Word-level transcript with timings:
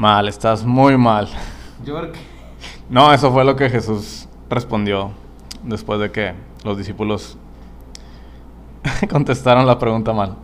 Mal, 0.00 0.28
estás 0.28 0.64
muy 0.64 0.96
mal. 0.96 1.28
No, 2.88 3.12
eso 3.12 3.30
fue 3.30 3.44
lo 3.44 3.54
que 3.54 3.68
Jesús 3.68 4.26
respondió 4.48 5.10
después 5.62 6.00
de 6.00 6.10
que 6.10 6.32
los 6.64 6.78
discípulos 6.78 7.36
contestaron 9.10 9.66
la 9.66 9.78
pregunta 9.78 10.12
mal. 10.12 10.36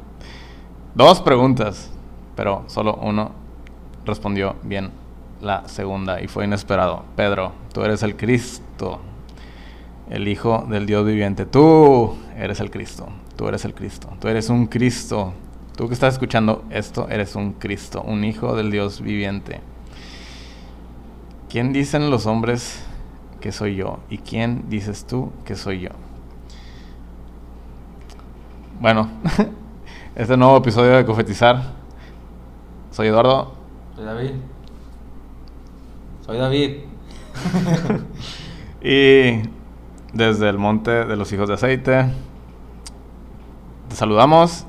Dos 0.94 1.20
preguntas, 1.20 1.90
pero 2.34 2.64
solo 2.68 2.98
uno 3.02 3.32
respondió 4.04 4.56
bien 4.62 4.90
la 5.40 5.68
segunda 5.68 6.22
y 6.22 6.28
fue 6.28 6.44
inesperado. 6.44 7.04
Pedro, 7.16 7.52
tú 7.72 7.82
eres 7.82 8.02
el 8.02 8.16
Cristo, 8.16 9.00
el 10.08 10.28
Hijo 10.28 10.66
del 10.70 10.86
Dios 10.86 11.04
viviente. 11.04 11.44
Tú 11.44 12.16
eres 12.36 12.60
el 12.60 12.70
Cristo, 12.70 13.08
tú 13.36 13.48
eres 13.48 13.64
el 13.64 13.74
Cristo, 13.74 14.08
tú 14.20 14.28
eres 14.28 14.48
un 14.48 14.66
Cristo 14.66 15.34
Tú 15.76 15.88
que 15.88 15.94
estás 15.94 16.14
escuchando 16.14 16.64
esto, 16.70 17.06
eres 17.10 17.36
un 17.36 17.52
Cristo, 17.52 18.00
un 18.00 18.24
hijo 18.24 18.56
del 18.56 18.70
Dios 18.70 19.02
viviente. 19.02 19.60
¿Quién 21.50 21.74
dicen 21.74 22.10
los 22.10 22.24
hombres 22.24 22.82
que 23.42 23.52
soy 23.52 23.76
yo? 23.76 23.98
¿Y 24.08 24.18
quién 24.18 24.70
dices 24.70 25.04
tú 25.04 25.32
que 25.44 25.54
soy 25.54 25.80
yo? 25.80 25.90
Bueno, 28.78 29.08
este 30.14 30.36
nuevo 30.36 30.58
episodio 30.58 30.98
de 30.98 31.06
Cofetizar. 31.06 31.62
Soy 32.90 33.08
Eduardo. 33.08 33.54
Soy 33.94 34.04
David. 34.04 34.30
Soy 36.26 36.36
David. 36.36 36.76
y 38.82 39.48
desde 40.12 40.50
el 40.50 40.58
monte 40.58 41.06
de 41.06 41.16
los 41.16 41.32
hijos 41.32 41.48
de 41.48 41.54
aceite, 41.54 42.04
te 43.88 43.96
saludamos 43.96 44.66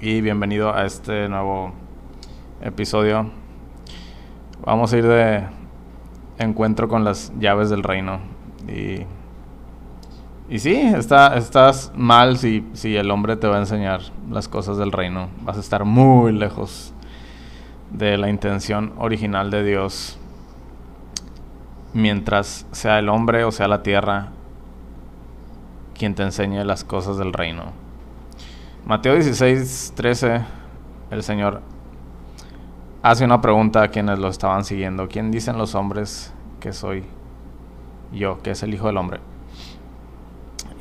y 0.00 0.20
bienvenido 0.20 0.74
a 0.74 0.84
este 0.84 1.28
nuevo 1.28 1.72
episodio. 2.62 3.30
Vamos 4.66 4.92
a 4.92 4.98
ir 4.98 5.06
de 5.06 5.46
encuentro 6.38 6.88
con 6.88 7.04
las 7.04 7.32
llaves 7.38 7.70
del 7.70 7.84
reino. 7.84 8.18
Y, 8.66 9.06
y 10.48 10.58
sí, 10.58 10.74
está, 10.74 11.36
estás 11.36 11.90
mal 11.96 12.36
si, 12.36 12.66
si 12.74 12.96
el 12.96 13.10
hombre 13.10 13.36
te 13.36 13.46
va 13.46 13.56
a 13.56 13.60
enseñar 13.60 14.00
las 14.30 14.46
cosas 14.46 14.76
del 14.76 14.92
reino. 14.92 15.28
Vas 15.42 15.56
a 15.56 15.60
estar 15.60 15.84
muy 15.84 16.32
lejos 16.32 16.92
de 17.90 18.18
la 18.18 18.28
intención 18.28 18.92
original 18.98 19.50
de 19.50 19.64
Dios. 19.64 20.18
Mientras 21.94 22.66
sea 22.72 22.98
el 22.98 23.08
hombre 23.08 23.44
o 23.44 23.52
sea 23.52 23.68
la 23.68 23.82
tierra 23.82 24.32
quien 25.96 26.14
te 26.14 26.24
enseñe 26.24 26.62
las 26.64 26.84
cosas 26.84 27.16
del 27.16 27.32
reino. 27.32 27.72
Mateo 28.84 29.14
16, 29.14 29.94
13, 29.96 30.42
el 31.10 31.22
Señor 31.22 31.62
hace 33.02 33.24
una 33.24 33.40
pregunta 33.40 33.82
a 33.82 33.88
quienes 33.88 34.18
lo 34.18 34.28
estaban 34.28 34.64
siguiendo. 34.64 35.08
¿Quién 35.08 35.30
dicen 35.30 35.56
los 35.56 35.74
hombres 35.74 36.34
que 36.60 36.72
soy 36.74 37.04
yo, 38.12 38.42
que 38.42 38.50
es 38.50 38.62
el 38.62 38.74
Hijo 38.74 38.88
del 38.88 38.98
Hombre? 38.98 39.20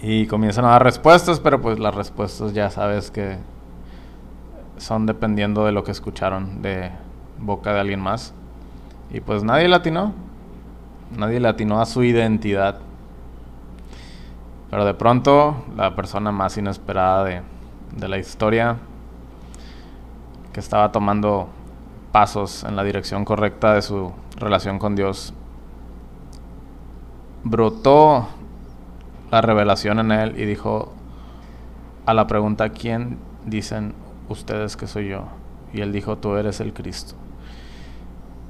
Y 0.06 0.28
comienzan 0.28 0.66
a 0.66 0.72
dar 0.72 0.84
respuestas, 0.84 1.40
pero 1.40 1.62
pues 1.62 1.80
las 1.80 1.96
respuestas 1.96 2.54
ya 2.54 2.70
sabes 2.70 3.10
que 3.10 3.38
son 4.76 5.06
dependiendo 5.06 5.66
de 5.66 5.72
lo 5.72 5.86
que 5.86 5.92
escucharon 5.92 6.62
de 6.62 6.92
boca 7.40 7.74
de 7.74 7.80
alguien 7.80 8.02
más. 8.02 8.34
Y 9.12 9.22
pues 9.22 9.46
nadie 9.46 9.70
latinó. 9.70 10.12
Nadie 11.18 11.40
latinó 11.40 11.80
a 11.80 11.86
su 11.86 12.04
identidad. 12.04 12.80
Pero 14.70 14.84
de 14.84 14.94
pronto 14.94 15.64
la 15.78 15.96
persona 15.96 16.34
más 16.34 16.58
inesperada 16.58 17.24
de, 17.24 17.42
de 17.96 18.08
la 18.10 18.18
historia 18.18 18.76
que 20.52 20.60
estaba 20.60 20.92
tomando 20.92 21.48
pasos 22.12 22.66
en 22.66 22.76
la 22.76 22.84
dirección 22.84 23.24
correcta 23.24 23.74
de 23.74 23.82
su 23.82 24.12
relación 24.36 24.80
con 24.80 24.98
Dios, 24.98 25.34
brotó 27.46 28.28
la 29.34 29.42
revelación 29.42 29.98
en 29.98 30.12
él 30.12 30.40
y 30.40 30.46
dijo 30.46 30.94
a 32.06 32.14
la 32.14 32.28
pregunta, 32.28 32.70
¿quién 32.70 33.18
dicen 33.48 33.96
ustedes 34.30 34.78
que 34.78 34.86
soy 34.86 35.08
yo? 35.08 35.24
Y 35.74 35.82
él 35.82 35.92
dijo, 35.92 36.20
tú 36.20 36.36
eres 36.36 36.60
el 36.60 36.72
Cristo. 36.72 37.16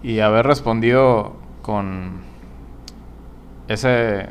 Y 0.01 0.19
haber 0.19 0.45
respondido 0.45 1.37
con 1.61 2.19
ese 3.69 4.27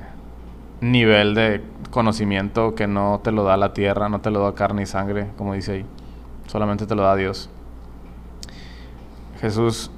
nivel 0.82 1.34
de 1.34 1.64
conocimiento 1.90 2.74
que 2.74 2.86
no 2.86 3.22
te 3.24 3.32
lo 3.32 3.44
da 3.44 3.56
la 3.56 3.72
tierra, 3.72 4.10
no 4.10 4.20
te 4.20 4.30
lo 4.30 4.40
da 4.40 4.54
carne 4.54 4.82
y 4.82 4.86
sangre, 4.86 5.30
como 5.38 5.54
dice 5.54 5.72
ahí, 5.72 5.86
solamente 6.48 6.84
te 6.84 6.94
lo 6.94 7.00
da 7.00 7.16
Dios. 7.16 7.48
Jesús 9.40 9.90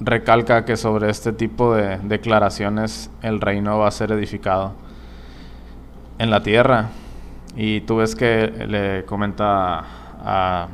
recalca 0.00 0.64
que 0.64 0.78
sobre 0.78 1.10
este 1.10 1.34
tipo 1.34 1.74
de 1.74 1.98
declaraciones 1.98 3.10
el 3.20 3.42
reino 3.42 3.78
va 3.78 3.88
a 3.88 3.90
ser 3.90 4.12
edificado 4.12 4.72
en 6.20 6.30
la 6.30 6.42
tierra. 6.42 6.90
Y 7.56 7.80
tú 7.80 7.96
ves 7.96 8.14
que 8.14 8.46
le 8.68 9.04
comenta 9.06 9.82
a 10.22 10.68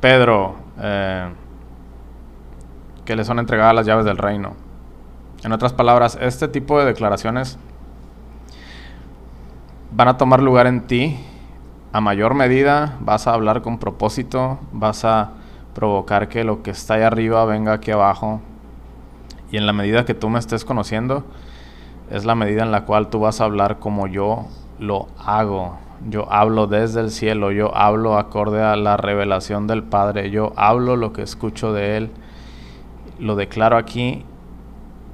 Pedro 0.00 0.56
eh, 0.78 1.28
que 3.04 3.14
le 3.14 3.24
son 3.24 3.38
entregadas 3.38 3.74
las 3.74 3.86
llaves 3.86 4.04
del 4.04 4.18
reino. 4.18 4.54
En 5.44 5.52
otras 5.52 5.72
palabras, 5.72 6.18
este 6.20 6.48
tipo 6.48 6.80
de 6.80 6.84
declaraciones 6.84 7.58
van 9.92 10.08
a 10.08 10.16
tomar 10.18 10.42
lugar 10.42 10.66
en 10.66 10.86
ti 10.86 11.18
a 11.92 12.00
mayor 12.00 12.34
medida, 12.34 12.96
vas 13.00 13.26
a 13.26 13.34
hablar 13.34 13.62
con 13.62 13.78
propósito, 13.78 14.58
vas 14.72 15.04
a 15.04 15.30
provocar 15.74 16.28
que 16.28 16.42
lo 16.44 16.62
que 16.62 16.72
está 16.72 16.94
ahí 16.94 17.02
arriba 17.02 17.44
venga 17.44 17.74
aquí 17.74 17.92
abajo. 17.92 18.40
Y 19.52 19.56
en 19.56 19.66
la 19.66 19.72
medida 19.72 20.04
que 20.04 20.14
tú 20.14 20.28
me 20.28 20.40
estés 20.40 20.64
conociendo, 20.64 21.24
es 22.10 22.24
la 22.24 22.34
medida 22.34 22.62
en 22.62 22.72
la 22.72 22.84
cual 22.84 23.08
tú 23.08 23.20
vas 23.20 23.40
a 23.40 23.44
hablar 23.44 23.78
como 23.78 24.06
yo 24.06 24.46
lo 24.78 25.08
hago. 25.18 25.78
Yo 26.08 26.32
hablo 26.32 26.66
desde 26.66 27.00
el 27.00 27.10
cielo, 27.10 27.52
yo 27.52 27.74
hablo 27.76 28.16
acorde 28.18 28.62
a 28.62 28.74
la 28.76 28.96
revelación 28.96 29.66
del 29.66 29.82
Padre, 29.82 30.30
yo 30.30 30.52
hablo 30.56 30.96
lo 30.96 31.12
que 31.12 31.22
escucho 31.22 31.72
de 31.72 31.98
Él, 31.98 32.10
lo 33.18 33.36
declaro 33.36 33.76
aquí 33.76 34.24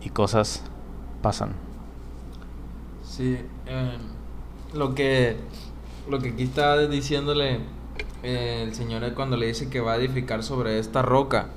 y 0.00 0.10
cosas 0.10 0.62
pasan. 1.22 1.54
Sí, 3.02 3.38
eh, 3.66 3.96
lo 4.74 4.94
que 4.94 5.36
lo 6.08 6.20
que 6.20 6.30
aquí 6.30 6.44
está 6.44 6.86
diciéndole 6.86 7.58
eh, 8.22 8.62
el 8.64 8.74
Señor 8.74 9.12
cuando 9.14 9.36
le 9.36 9.46
dice 9.46 9.68
que 9.68 9.80
va 9.80 9.94
a 9.94 9.96
edificar 9.96 10.42
sobre 10.42 10.78
esta 10.78 11.02
roca, 11.02 11.48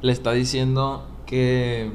le 0.00 0.12
está 0.12 0.32
diciendo 0.32 1.06
que, 1.26 1.90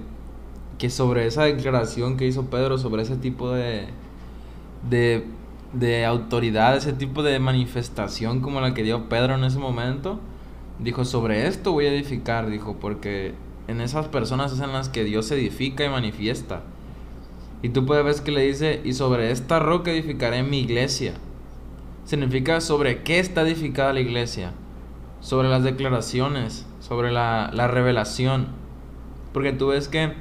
que 0.78 0.90
sobre 0.90 1.26
esa 1.26 1.44
declaración 1.44 2.18
que 2.18 2.28
hizo 2.28 2.46
Pedro, 2.46 2.78
sobre 2.78 3.02
ese 3.02 3.18
tipo 3.18 3.52
de, 3.52 3.88
de, 4.90 5.26
de 5.74 6.06
autoridad, 6.06 6.78
ese 6.78 6.94
tipo 6.94 7.24
de 7.24 7.40
manifestación 7.40 8.42
como 8.42 8.62
la 8.62 8.74
que 8.74 8.84
dio 8.84 9.10
Pedro 9.10 9.36
en 9.36 9.44
ese 9.44 9.60
momento, 9.60 10.20
dijo, 10.80 11.06
sobre 11.06 11.48
esto 11.48 11.72
voy 11.72 11.88
a 11.88 11.94
edificar, 11.94 12.50
dijo, 12.50 12.78
porque 12.80 13.34
en 13.68 13.82
esas 13.82 14.08
personas 14.08 14.54
es 14.54 14.60
en 14.60 14.72
las 14.72 14.90
que 14.90 15.04
Dios 15.04 15.30
edifica 15.32 15.84
y 15.84 15.90
manifiesta. 15.90 16.62
Y 17.62 17.70
tú 17.70 17.86
puedes 17.86 18.06
ver 18.06 18.24
que 18.24 18.32
le 18.32 18.42
dice, 18.42 18.82
y 18.84 18.94
sobre 18.94 19.32
esta 19.32 19.60
roca 19.60 19.92
edificaré 19.92 20.44
mi 20.44 20.60
iglesia. 20.60 21.14
Significa 22.06 22.62
sobre 22.62 23.04
qué 23.04 23.20
está 23.20 23.42
edificada 23.42 23.94
la 23.94 24.00
iglesia. 24.00 24.54
Sobre 25.20 25.50
las 25.50 25.64
declaraciones, 25.64 26.68
sobre 26.80 27.12
la, 27.12 27.50
la 27.54 27.68
revelación. 27.68 28.48
Porque 29.34 29.54
tú 29.54 29.68
ves 29.68 29.88
que, 29.88 30.14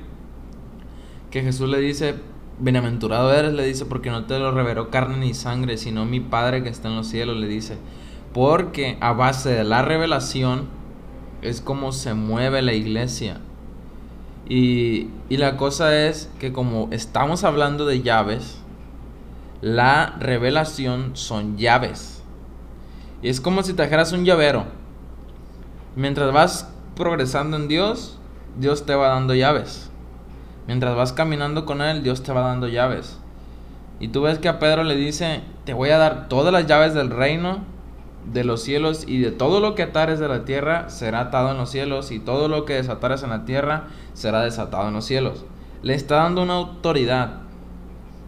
que 1.36 1.42
Jesús 1.42 1.68
le 1.68 1.80
dice, 1.80 2.14
bienaventurado 2.60 3.30
eres, 3.30 3.52
le 3.52 3.66
dice, 3.66 3.84
porque 3.84 4.08
no 4.08 4.24
te 4.24 4.38
lo 4.38 4.52
reveló 4.52 4.88
carne 4.88 5.18
ni 5.18 5.34
sangre, 5.34 5.76
sino 5.76 6.06
mi 6.06 6.18
Padre 6.18 6.62
que 6.62 6.70
está 6.70 6.88
en 6.88 6.96
los 6.96 7.08
cielos, 7.08 7.36
le 7.36 7.46
dice. 7.46 7.76
Porque 8.32 8.96
a 9.02 9.12
base 9.12 9.50
de 9.50 9.62
la 9.62 9.82
revelación 9.82 10.66
es 11.42 11.60
como 11.60 11.92
se 11.92 12.14
mueve 12.14 12.62
la 12.62 12.72
iglesia. 12.72 13.42
Y, 14.48 15.10
la 15.28 15.58
cosa 15.58 16.06
es 16.06 16.30
que 16.38 16.54
como 16.54 16.88
estamos 16.90 17.44
hablando 17.44 17.84
de 17.84 18.00
llaves, 18.00 18.56
la 19.60 20.16
revelación 20.18 21.10
son 21.18 21.58
llaves. 21.58 22.22
Y 23.20 23.28
es 23.28 23.42
como 23.42 23.62
si 23.62 23.74
trajeras 23.74 24.12
un 24.12 24.24
llavero. 24.24 24.64
Mientras 25.96 26.32
vas 26.32 26.72
progresando 26.94 27.58
en 27.58 27.68
Dios, 27.68 28.16
Dios 28.58 28.86
te 28.86 28.94
va 28.94 29.08
dando 29.08 29.34
llaves. 29.34 29.85
Mientras 30.66 30.96
vas 30.96 31.12
caminando 31.12 31.64
con 31.64 31.80
Él, 31.80 32.02
Dios 32.02 32.22
te 32.22 32.32
va 32.32 32.40
dando 32.42 32.68
llaves. 32.68 33.18
Y 34.00 34.08
tú 34.08 34.22
ves 34.22 34.38
que 34.38 34.48
a 34.48 34.58
Pedro 34.58 34.84
le 34.84 34.96
dice, 34.96 35.42
te 35.64 35.72
voy 35.72 35.90
a 35.90 35.98
dar 35.98 36.28
todas 36.28 36.52
las 36.52 36.66
llaves 36.66 36.92
del 36.94 37.10
reino 37.10 37.60
de 38.32 38.44
los 38.44 38.62
cielos 38.62 39.04
y 39.06 39.20
de 39.20 39.30
todo 39.30 39.60
lo 39.60 39.74
que 39.74 39.84
atares 39.84 40.18
de 40.18 40.28
la 40.28 40.44
tierra 40.44 40.90
será 40.90 41.20
atado 41.20 41.52
en 41.52 41.58
los 41.58 41.70
cielos 41.70 42.10
y 42.10 42.18
todo 42.18 42.48
lo 42.48 42.64
que 42.64 42.74
desatares 42.74 43.22
en 43.22 43.30
la 43.30 43.44
tierra 43.44 43.84
será 44.14 44.42
desatado 44.42 44.88
en 44.88 44.94
los 44.94 45.04
cielos. 45.04 45.44
Le 45.82 45.94
está 45.94 46.16
dando 46.16 46.42
una 46.42 46.54
autoridad. 46.54 47.40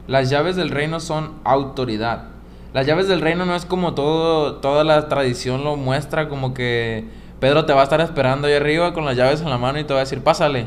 Las 0.07 0.31
llaves 0.31 0.57
del 0.57 0.71
reino 0.71 1.01
son 1.01 1.33
autoridad. 1.45 2.29
Las 2.73 2.87
llaves 2.87 3.09
del 3.09 3.21
reino 3.21 3.45
no 3.45 3.57
es 3.57 3.65
como 3.65 3.95
toda 3.95 4.85
la 4.85 5.09
tradición 5.09 5.65
lo 5.65 5.77
muestra, 5.77 6.29
como 6.29 6.55
que 6.55 7.09
Pedro 7.41 7.67
te 7.67 7.73
va 7.73 7.81
a 7.81 7.85
estar 7.85 8.01
esperando 8.01 8.47
ahí 8.47 8.55
arriba 8.55 8.93
con 8.93 9.05
las 9.05 9.17
llaves 9.17 9.41
en 9.41 9.51
la 9.51 9.59
mano 9.59 9.79
y 9.79 9.85
te 9.85 9.93
va 9.93 10.01
a 10.01 10.05
decir, 10.05 10.23
pásale. 10.23 10.67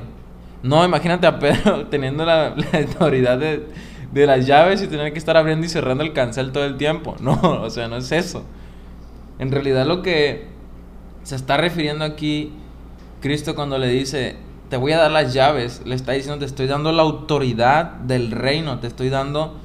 No, 0.63 0.83
imagínate 0.85 1.27
a 1.27 1.39
Pedro 1.39 1.85
teniendo 1.89 2.25
la, 2.25 2.55
autoridad 2.73 3.37
de, 3.37 3.67
de 4.11 4.25
las 4.25 4.45
llaves 4.45 4.81
y 4.81 4.87
tener 4.87 5.11
que 5.13 5.19
estar 5.19 5.37
abriendo 5.37 5.65
y 5.65 5.69
cerrando 5.69 6.03
el 6.03 6.13
cancel 6.13 6.51
todo 6.51 6.65
el 6.65 6.77
tiempo. 6.77 7.15
No, 7.21 7.39
o 7.41 7.69
sea, 7.69 7.87
no 7.87 7.97
es 7.97 8.11
eso. 8.11 8.43
En 9.39 9.51
realidad 9.51 9.85
lo 9.85 10.01
que 10.01 10.47
se 11.23 11.35
está 11.35 11.57
refiriendo 11.57 12.03
aquí 12.05 12.53
Cristo 13.21 13.55
cuando 13.55 13.77
le 13.77 13.87
dice, 13.87 14.35
te 14.69 14.77
voy 14.77 14.91
a 14.93 14.97
dar 14.97 15.11
las 15.11 15.33
llaves, 15.33 15.81
le 15.85 15.95
está 15.95 16.13
diciendo, 16.13 16.39
te 16.39 16.45
estoy 16.45 16.67
dando 16.67 16.91
la 16.91 17.03
autoridad 17.03 17.91
del 17.91 18.31
reino, 18.31 18.79
te 18.79 18.87
estoy 18.87 19.09
dando 19.09 19.59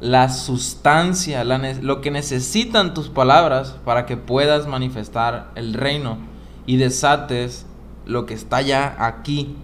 la 0.00 0.28
sustancia, 0.28 1.44
lo 1.44 2.00
que 2.00 2.10
necesitan 2.10 2.94
tus 2.94 3.08
palabras 3.08 3.76
para 3.84 4.06
que 4.06 4.16
puedas 4.16 4.66
manifestar 4.66 5.50
el 5.54 5.74
reino 5.74 6.18
y 6.66 6.76
desates 6.76 7.66
lo 8.04 8.26
que 8.26 8.34
está 8.34 8.62
ya 8.62 8.96
aquí. 8.98 9.56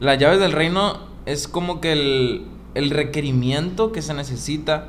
Las 0.00 0.18
llaves 0.18 0.38
del 0.38 0.52
reino 0.52 0.98
es 1.26 1.48
como 1.48 1.80
que 1.80 1.92
el, 1.92 2.90
requerimiento 2.90 3.90
que 3.90 4.00
se 4.00 4.14
necesita 4.14 4.86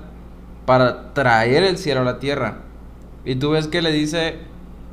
para 0.68 1.14
traer 1.14 1.64
el 1.64 1.80
cielo 1.80 2.02
a 2.02 2.06
la 2.06 2.20
tierra. 2.20 2.60
Y 3.26 3.36
tú 3.36 3.50
ves 3.52 3.68
que 3.68 3.82
le 3.82 3.92
dice, 3.92 4.38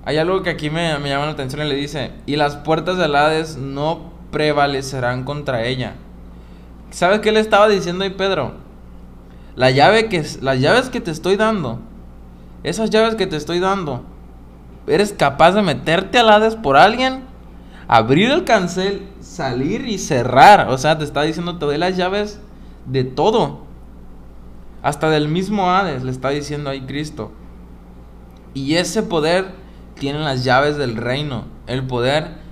hay 0.07 0.17
algo 0.17 0.43
que 0.43 0.51
aquí 0.51 0.71
me, 0.71 0.89
llama 0.91 1.27
la 1.27 1.33
atención 1.33 1.67
y 1.67 1.69
le 1.69 1.75
dice, 1.75 2.13
y 2.25 2.37
las 2.37 2.57
puertas 2.57 2.97
del 2.97 3.15
Hades 3.15 3.59
no 3.59 4.11
prevalecerán 4.31 5.25
contra 5.25 5.65
ella. 5.67 5.95
¿Sabes 6.91 7.21
qué 7.21 7.31
le 7.31 7.41
estaba 7.41 7.69
diciendo 7.69 8.05
ahí 8.05 8.11
Pedro? 8.11 8.55
La 9.55 9.71
llave 9.71 10.09
que, 10.09 10.25
las 10.41 10.61
llaves 10.61 10.89
que 10.89 11.03
te 11.03 11.11
estoy 11.11 11.37
dando, 11.37 11.79
esas 12.63 12.89
llaves 12.89 13.17
que 13.17 13.27
te 13.27 13.37
estoy 13.37 13.61
dando, 13.61 14.03
¿eres 14.87 15.13
capaz 15.13 15.53
de 15.53 15.61
meterte 15.61 16.19
al 16.19 16.31
Hades 16.31 16.57
por 16.57 16.79
alguien? 16.79 17.26
Abrir 17.89 18.31
el 18.31 18.45
cancel, 18.45 19.09
salir 19.21 19.87
y 19.87 19.99
cerrar. 19.99 20.69
O 20.69 20.79
sea, 20.79 20.99
te 20.99 21.05
está 21.05 21.23
diciendo, 21.23 21.59
te 21.59 21.67
doy 21.67 21.79
las 21.79 21.97
llaves 21.97 22.41
de 22.87 23.05
todo. 23.05 23.61
Hasta 24.83 25.11
del 25.11 25.29
mismo 25.29 25.71
Hades, 25.71 26.03
le 26.03 26.11
está 26.11 26.31
diciendo 26.31 26.71
ahí 26.71 26.83
Cristo. 26.83 27.33
Y 28.55 28.75
ese 28.75 29.03
poder 29.03 29.53
tiene 29.95 30.19
las 30.21 30.45
llaves 30.45 30.77
del 30.77 30.97
reino, 30.97 31.45
el 31.67 31.87
poder 31.87 32.47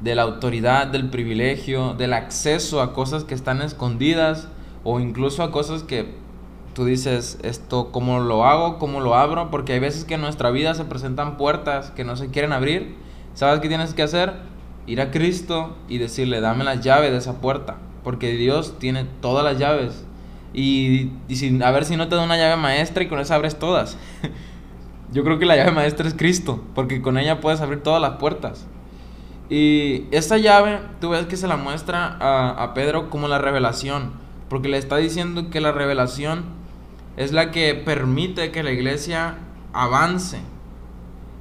de 0.00 0.14
la 0.14 0.22
autoridad, 0.22 0.86
del 0.86 1.08
privilegio, 1.08 1.94
del 1.94 2.12
acceso 2.12 2.82
a 2.82 2.92
cosas 2.92 3.24
que 3.24 3.34
están 3.34 3.62
escondidas 3.62 4.48
o 4.82 5.00
incluso 5.00 5.42
a 5.42 5.50
cosas 5.50 5.82
que 5.82 6.14
tú 6.74 6.84
dices, 6.84 7.38
esto, 7.42 7.90
¿cómo 7.90 8.20
lo 8.20 8.44
hago? 8.44 8.78
¿Cómo 8.78 9.00
lo 9.00 9.14
abro? 9.14 9.50
Porque 9.50 9.72
hay 9.72 9.78
veces 9.78 10.04
que 10.04 10.14
en 10.14 10.20
nuestra 10.20 10.50
vida 10.50 10.74
se 10.74 10.84
presentan 10.84 11.36
puertas 11.36 11.90
que 11.92 12.04
no 12.04 12.16
se 12.16 12.28
quieren 12.28 12.52
abrir. 12.52 12.96
¿Sabes 13.34 13.60
qué 13.60 13.68
tienes 13.68 13.94
que 13.94 14.02
hacer? 14.02 14.34
Ir 14.86 15.00
a 15.00 15.10
Cristo 15.10 15.76
y 15.88 15.98
decirle, 15.98 16.40
dame 16.40 16.64
la 16.64 16.76
llave 16.76 17.10
de 17.10 17.18
esa 17.18 17.40
puerta. 17.40 17.76
Porque 18.02 18.32
Dios 18.32 18.78
tiene 18.78 19.06
todas 19.20 19.44
las 19.44 19.58
llaves. 19.58 20.04
Y, 20.52 21.10
a 21.62 21.70
ver 21.72 21.84
si 21.84 21.96
no 21.96 22.08
te 22.08 22.14
da 22.14 22.22
una 22.22 22.36
llave 22.36 22.56
maestra 22.56 23.02
y 23.02 23.08
con 23.08 23.18
esa 23.18 23.34
abres 23.34 23.58
todas. 23.58 23.98
Yo 25.12 25.24
creo 25.24 25.38
que 25.38 25.46
la 25.46 25.56
llave 25.56 25.72
maestra 25.72 26.06
es 26.06 26.14
Cristo, 26.14 26.62
porque 26.74 27.02
con 27.02 27.18
ella 27.18 27.40
puedes 27.40 27.60
abrir 27.60 27.82
todas 27.82 28.00
las 28.00 28.16
puertas. 28.18 28.66
Y 29.50 30.06
esta 30.10 30.38
llave, 30.38 30.80
tú 31.00 31.10
ves 31.10 31.26
que 31.26 31.36
se 31.36 31.46
la 31.46 31.56
muestra 31.56 32.16
a, 32.20 32.74
Pedro 32.74 33.10
como 33.10 33.28
la 33.28 33.38
revelación, 33.38 34.12
porque 34.48 34.68
le 34.68 34.78
está 34.78 34.96
diciendo 34.96 35.50
que 35.50 35.60
la 35.60 35.72
revelación 35.72 36.44
es 37.16 37.32
la 37.32 37.50
que 37.50 37.74
permite 37.74 38.50
que 38.50 38.62
la 38.62 38.72
iglesia 38.72 39.36
avance, 39.72 40.40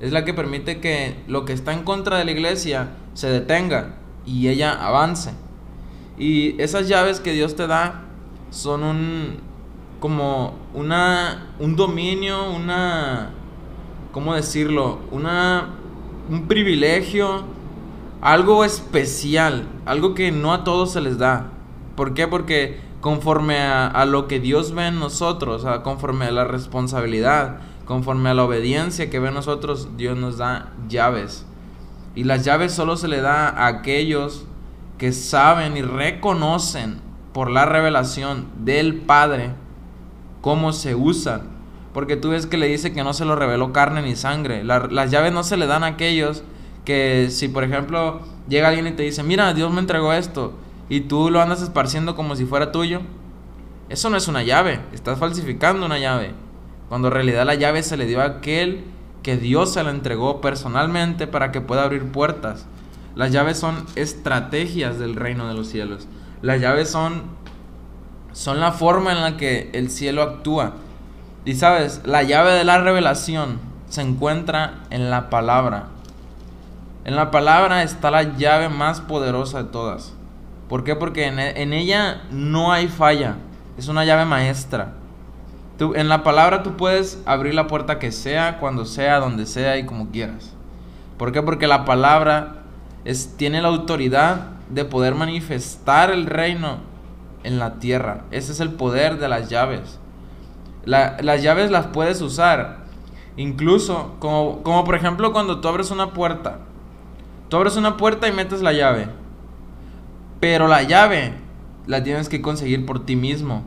es 0.03 0.11
la 0.11 0.25
que 0.25 0.33
permite 0.33 0.81
que 0.81 1.15
lo 1.27 1.45
que 1.45 1.53
está 1.53 1.71
en 1.71 1.83
contra 1.83 2.17
de 2.17 2.25
la 2.25 2.31
iglesia 2.31 2.89
se 3.13 3.29
detenga 3.29 3.95
y 4.25 4.49
ella 4.49 4.73
avance. 4.73 5.31
Y 6.17 6.61
esas 6.61 6.89
llaves 6.89 7.21
que 7.21 7.31
Dios 7.31 7.55
te 7.55 7.67
da 7.67 8.03
son 8.49 8.83
un 8.83 9.37
como 10.01 10.55
una 10.73 11.53
un 11.57 11.77
dominio, 11.77 12.51
una 12.51 13.31
¿cómo 14.11 14.35
decirlo? 14.35 14.99
Una, 15.11 15.69
un 16.29 16.47
privilegio, 16.47 17.43
algo 18.21 18.63
especial, 18.63 19.67
algo 19.85 20.13
que 20.13 20.31
no 20.31 20.53
a 20.53 20.63
todos 20.63 20.91
se 20.91 21.01
les 21.01 21.17
da. 21.17 21.51
¿Por 21.95 22.13
qué? 22.13 22.27
Porque 22.27 22.79
conforme 23.01 23.57
a, 23.59 24.05
lo 24.05 24.27
que 24.27 24.39
Dios 24.39 24.73
ve 24.73 24.87
en 24.87 24.99
nosotros, 24.99 25.65
conforme 25.83 26.25
a 26.25 26.31
la 26.31 26.45
responsabilidad, 26.45 27.59
conforme 27.85 28.29
a 28.29 28.33
la 28.33 28.43
obediencia 28.43 29.09
que 29.09 29.19
ve 29.19 29.31
nosotros, 29.31 29.89
Dios 29.97 30.17
nos 30.17 30.37
da 30.37 30.71
llaves. 30.87 31.45
Y 32.15 32.23
las 32.23 32.45
llaves 32.45 32.73
solo 32.73 32.97
se 32.97 33.07
le 33.07 33.21
da 33.21 33.49
a 33.49 33.67
aquellos 33.67 34.45
que 34.97 35.11
saben 35.11 35.77
y 35.77 35.81
reconocen 35.81 37.01
por 37.33 37.49
la 37.49 37.65
revelación 37.65 38.47
del 38.63 38.95
Padre 38.95 39.51
cómo 40.41 40.71
se 40.71 40.95
usan 40.95 41.53
porque 41.93 42.17
tú 42.17 42.29
ves 42.29 42.47
que 42.47 42.57
le 42.57 42.67
dice 42.67 42.91
que 42.91 43.03
no 43.03 43.13
se 43.13 43.23
lo 43.23 43.35
reveló 43.35 43.71
carne 43.71 44.01
ni 44.01 44.15
sangre. 44.15 44.63
las 44.63 45.11
llaves 45.11 45.31
no 45.31 45.43
se 45.43 45.57
le 45.57 45.67
dan 45.67 45.83
a 45.83 45.87
aquellos 45.87 46.43
que 46.85 47.27
si 47.29 47.47
por 47.47 47.63
ejemplo 47.63 48.21
llega 48.49 48.67
alguien 48.67 48.87
y 48.87 48.91
te 48.91 49.03
dice, 49.03 49.23
mira, 49.23 49.53
Dios 49.53 49.71
me 49.71 49.79
entregó 49.79 50.11
esto, 50.11 50.53
y 50.89 51.01
tú 51.01 51.29
lo 51.29 51.41
andas 51.41 51.61
esparciendo 51.61 52.15
como 52.15 52.35
si 52.35 52.45
fuera 52.45 52.71
tuyo, 52.71 53.01
eso 53.89 54.09
no 54.09 54.17
es 54.17 54.27
una 54.27 54.43
llave, 54.43 54.81
estás 54.91 55.19
falsificando 55.19 55.85
una 55.85 55.99
llave. 55.99 56.33
Cuando 56.93 57.07
en 57.07 57.15
realidad 57.15 57.47
la 57.47 57.55
llave 57.55 57.81
se 57.81 57.97
le 57.97 58.05
dio 58.05 58.21
a 58.21 58.25
aquel 58.25 58.83
que 59.23 59.35
Dios 59.35 59.73
se 59.73 59.83
la 59.83 59.89
entregó 59.89 60.41
personalmente 60.41 61.25
para 61.25 61.51
que 61.51 61.59
pueda 61.59 61.85
abrir 61.85 62.11
puertas. 62.11 62.67
Las 63.15 63.31
llaves 63.31 63.57
son 63.57 63.87
estrategias 63.95 64.99
del 64.99 65.15
reino 65.15 65.47
de 65.47 65.55
los 65.55 65.65
cielos. 65.69 66.07
Las 66.43 66.61
llaves 66.61 66.91
son, 66.91 67.23
son 68.31 68.59
la 68.59 68.73
forma 68.73 69.11
en 69.11 69.21
la 69.21 69.37
que 69.37 69.71
el 69.73 69.89
cielo 69.89 70.21
actúa. 70.21 70.73
Y 71.45 71.55
sabes, 71.55 72.01
la 72.05 72.21
llave 72.21 72.51
de 72.51 72.63
la 72.63 72.77
revelación 72.77 73.59
se 73.89 74.01
encuentra 74.01 74.83
en 74.91 75.09
la 75.09 75.31
palabra. 75.31 75.87
En 77.05 77.15
la 77.15 77.31
palabra 77.31 77.81
está 77.81 78.11
la 78.11 78.37
llave 78.37 78.69
más 78.69 79.01
poderosa 79.01 79.63
de 79.63 79.69
todas. 79.71 80.13
¿Por 80.69 80.83
qué? 80.83 80.95
Porque 80.95 81.25
en, 81.25 81.73
ella 81.73 82.21
no 82.29 82.71
hay 82.71 82.87
falla. 82.87 83.37
Es 83.79 83.87
una 83.87 84.05
llave 84.05 84.25
maestra. 84.25 84.93
En 85.95 86.09
la 86.09 86.23
palabra 86.23 86.63
tú 86.63 86.77
puedes 86.77 87.21
abrir 87.25 87.53
la 87.53 87.67
puerta 87.67 87.99
que 87.99 88.11
sea, 88.11 88.59
cuando 88.59 88.85
sea, 88.85 89.19
donde 89.19 89.45
sea 89.45 89.77
y 89.77 89.85
como 89.85 90.09
quieras. 90.09 90.53
¿Por 91.17 91.31
qué? 91.31 91.41
Porque 91.41 91.67
la 91.67 91.85
palabra 91.85 92.63
tiene 93.37 93.61
la 93.61 93.67
autoridad 93.69 94.51
de 94.69 94.85
poder 94.85 95.15
manifestar 95.15 96.11
el 96.11 96.25
reino 96.25 96.77
en 97.43 97.59
la 97.59 97.75
tierra. 97.79 98.25
Ese 98.31 98.51
es 98.51 98.59
el 98.59 98.71
poder 98.71 99.19
de 99.19 99.27
las 99.27 99.49
llaves 99.49 99.99
las 100.85 101.41
llaves 101.41 101.71
las 101.71 101.87
puedes 101.87 102.21
usar. 102.21 102.83
Incluso, 103.37 104.15
como, 104.19 104.61
como 104.63 104.83
por 104.83 104.95
ejemplo 104.95 105.33
cuando 105.33 105.59
tú 105.59 105.67
abres 105.67 105.91
una 105.91 106.13
puerta. 106.13 106.59
Tú 107.49 107.57
abres 107.57 107.77
una 107.77 107.97
puerta 107.97 108.27
y 108.27 108.31
metes 108.31 108.61
la 108.61 108.73
llave. 108.73 109.07
Pero 110.39 110.67
la 110.67 110.83
llave 110.83 111.33
la 111.87 112.03
tienes 112.03 112.29
que 112.29 112.41
conseguir 112.41 112.85
por 112.85 113.05
ti 113.05 113.15
mismo. 113.15 113.63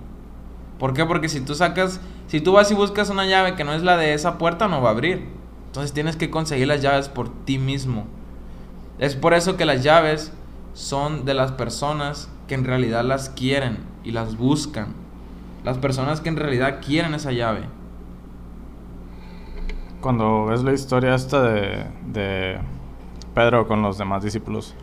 ¿Por 0.79 0.93
qué? 0.93 1.05
Porque 1.05 1.29
si 1.29 1.41
tú 1.41 1.55
sacas, 1.55 2.01
si 2.29 2.41
tú 2.41 2.53
vas 2.53 2.71
y 2.71 2.75
buscas 2.75 3.11
una 3.11 3.27
llave 3.27 3.55
que 3.55 3.65
no 3.65 3.73
es 3.73 3.83
la 3.83 3.97
de 3.97 4.15
esa 4.15 4.39
puerta, 4.39 4.69
no 4.69 4.83
va 4.83 4.91
a 4.91 4.93
abrir. 4.93 5.27
Entonces 5.67 5.93
tienes 5.93 6.17
que 6.17 6.31
conseguir 6.31 6.69
las 6.69 6.83
llaves 6.83 7.09
por 7.09 7.29
ti 7.45 7.59
mismo. 7.59 8.07
Es 8.99 9.15
por 9.15 9.35
eso 9.35 9.57
que 9.57 9.65
las 9.65 9.83
llaves 9.83 10.33
son 10.75 11.25
de 11.25 11.35
las 11.35 11.53
personas 11.53 12.31
que 12.47 12.55
en 12.55 12.65
realidad 12.65 13.05
las 13.05 13.31
quieren 13.31 13.79
y 14.05 14.13
las 14.13 14.37
buscan 14.37 15.07
las 15.67 15.79
personas 15.79 16.21
que 16.21 16.29
en 16.29 16.37
realidad 16.37 16.79
quieren 16.81 17.13
esa 17.13 17.33
llave. 17.33 17.63
Cuando 20.01 20.47
ves 20.47 20.63
la 20.63 20.73
historia 20.73 21.13
esta 21.13 21.43
de, 21.43 22.61
Pedro 23.35 23.67
con 23.67 23.83
los 23.83 23.99
demás 23.99 24.23
discípulos, 24.23 24.77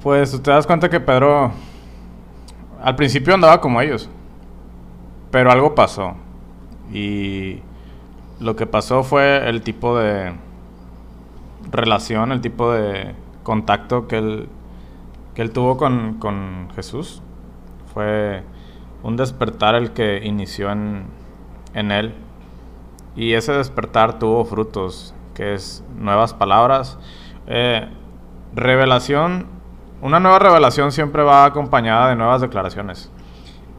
pues 0.00 0.40
te 0.40 0.50
das 0.52 0.64
cuenta 0.64 0.88
que 0.88 1.00
Pedro 1.00 1.50
al 2.80 2.94
principio 2.94 3.34
andaba 3.34 3.60
como 3.60 3.80
ellos, 3.80 4.08
pero 5.30 5.50
algo 5.50 5.74
pasó. 5.74 6.14
Y 6.92 7.60
lo 8.40 8.56
que 8.56 8.66
pasó 8.66 9.02
fue 9.02 9.48
el 9.48 9.62
tipo 9.62 9.96
de 9.98 10.34
relación, 11.70 12.32
el 12.32 12.40
tipo 12.40 12.72
de 12.72 13.14
contacto 13.42 14.06
que 14.06 14.18
él, 14.18 14.48
que 15.34 15.42
él 15.42 15.52
tuvo 15.52 15.76
con, 15.76 16.14
con 16.14 16.68
Jesús. 16.74 17.22
Fue 17.92 18.42
un 19.02 19.16
despertar 19.16 19.74
el 19.74 19.92
que 19.92 20.24
inició 20.24 20.70
en, 20.70 21.06
en 21.74 21.92
él. 21.92 22.14
Y 23.16 23.32
ese 23.34 23.52
despertar 23.52 24.18
tuvo 24.18 24.44
frutos, 24.44 25.14
que 25.34 25.54
es 25.54 25.84
nuevas 25.96 26.34
palabras. 26.34 26.98
Eh, 27.46 27.88
revelación, 28.54 29.46
una 30.00 30.20
nueva 30.20 30.38
revelación 30.38 30.92
siempre 30.92 31.22
va 31.22 31.44
acompañada 31.44 32.08
de 32.08 32.16
nuevas 32.16 32.40
declaraciones. 32.40 33.10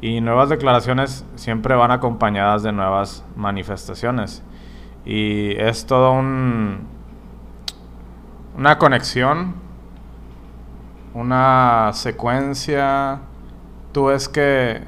Y 0.01 0.21
nuevas 0.21 0.47
declaraciones 0.47 1.25
siempre 1.35 1.75
van 1.75 1.91
acompañadas 1.91 2.63
de 2.63 2.71
nuevas 2.71 3.25
manifestaciones. 3.35 4.43
Y 5.05 5.51
es 5.57 5.85
todo 5.85 6.13
un, 6.13 6.87
una 8.57 8.77
conexión, 8.77 9.55
una 11.13 11.91
secuencia. 11.93 13.19
Tú 13.91 14.05
ves 14.05 14.29
que 14.29 14.83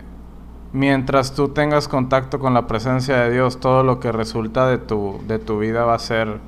mientras 0.72 1.36
tú 1.36 1.50
tengas 1.50 1.89
contacto 1.89 2.39
con 2.39 2.53
la 2.53 2.68
presencia 2.68 3.18
de 3.18 3.32
Dios, 3.32 3.60
todo 3.60 3.84
lo 3.84 4.00
que 4.00 4.13
resulta 4.13 4.65
de 4.68 4.77
tu, 4.77 5.22
de 5.27 5.39
tu 5.39 5.60
vida 5.60 5.84
va 5.84 5.96
a 5.96 6.00
ser 6.00 6.39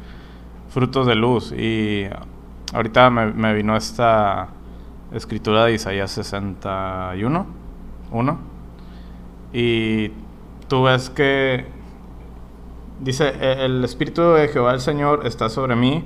frutos 0.69 1.05
de 1.05 1.15
luz. 1.15 1.51
Y 1.51 2.07
ahorita 2.73 3.09
me, 3.09 3.33
me 3.33 3.53
vino 3.53 3.75
esta 3.75 4.47
escritura 5.11 5.65
de 5.65 5.73
Isaías 5.73 6.11
61, 6.11 7.45
1 8.11 8.52
y 9.53 10.11
tú 10.67 10.83
ves 10.83 11.11
que 11.11 11.67
dice, 12.99 13.29
e, 13.39 13.65
el 13.65 13.83
Espíritu 13.83 14.21
de 14.33 14.47
Jehová 14.47 14.73
el 14.73 14.79
Señor 14.79 15.25
está 15.25 15.47
sobre 15.47 15.75
mí 15.75 16.03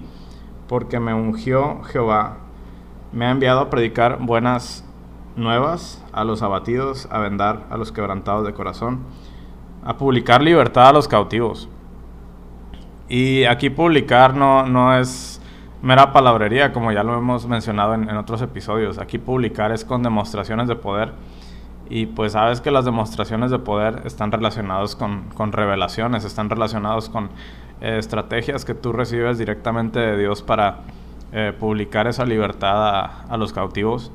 porque 0.67 0.99
me 0.99 1.13
ungió 1.13 1.81
Jehová. 1.83 2.37
Me 3.13 3.25
ha 3.25 3.31
enviado 3.31 3.61
a 3.61 3.69
predicar 3.69 4.19
buenas 4.19 4.83
nuevas 5.37 6.03
a 6.11 6.25
los 6.25 6.41
abatidos, 6.41 7.07
a 7.09 7.19
vendar 7.19 7.65
a 7.69 7.77
los 7.77 7.93
quebrantados 7.93 8.45
de 8.45 8.53
corazón, 8.53 8.99
a 9.85 9.97
publicar 9.97 10.41
libertad 10.41 10.89
a 10.89 10.93
los 10.93 11.07
cautivos. 11.07 11.69
Y 13.07 13.45
aquí 13.45 13.69
publicar 13.69 14.35
no, 14.35 14.65
no 14.65 14.97
es 14.97 15.41
mera 15.81 16.11
palabrería, 16.11 16.73
como 16.73 16.91
ya 16.91 17.03
lo 17.03 17.17
hemos 17.17 17.47
mencionado 17.47 17.93
en, 17.93 18.09
en 18.09 18.17
otros 18.17 18.41
episodios. 18.41 18.97
Aquí 18.97 19.17
publicar 19.17 19.71
es 19.71 19.85
con 19.85 20.03
demostraciones 20.03 20.67
de 20.67 20.75
poder 20.75 21.13
y 21.89 22.07
pues 22.07 22.33
sabes 22.33 22.61
que 22.61 22.71
las 22.71 22.85
demostraciones 22.85 23.51
de 23.51 23.59
poder 23.59 24.01
están 24.05 24.31
relacionadas 24.31 24.95
con, 24.95 25.29
con 25.33 25.51
revelaciones, 25.51 26.25
están 26.25 26.49
relacionados 26.49 27.09
con 27.09 27.29
eh, 27.79 27.97
estrategias 27.99 28.65
que 28.65 28.73
tú 28.73 28.91
recibes 28.91 29.37
directamente 29.37 29.99
de 29.99 30.17
Dios 30.17 30.41
para 30.41 30.79
eh, 31.31 31.53
publicar 31.57 32.07
esa 32.07 32.25
libertad 32.25 33.25
a, 33.29 33.37
los 33.37 33.53
cautivos. 33.53 34.11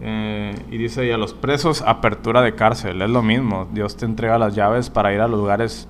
Eh, 0.00 0.54
y 0.70 0.78
dice, 0.78 1.06
y 1.06 1.10
a 1.10 1.18
los 1.18 1.34
presos, 1.34 1.82
apertura 1.82 2.40
de 2.40 2.54
cárcel. 2.54 3.02
Es 3.02 3.10
lo 3.10 3.22
mismo, 3.22 3.68
Dios 3.72 3.96
te 3.96 4.06
entrega 4.06 4.38
las 4.38 4.54
llaves 4.54 4.88
para 4.88 5.12
ir 5.12 5.20
a 5.20 5.28
lugares, 5.28 5.86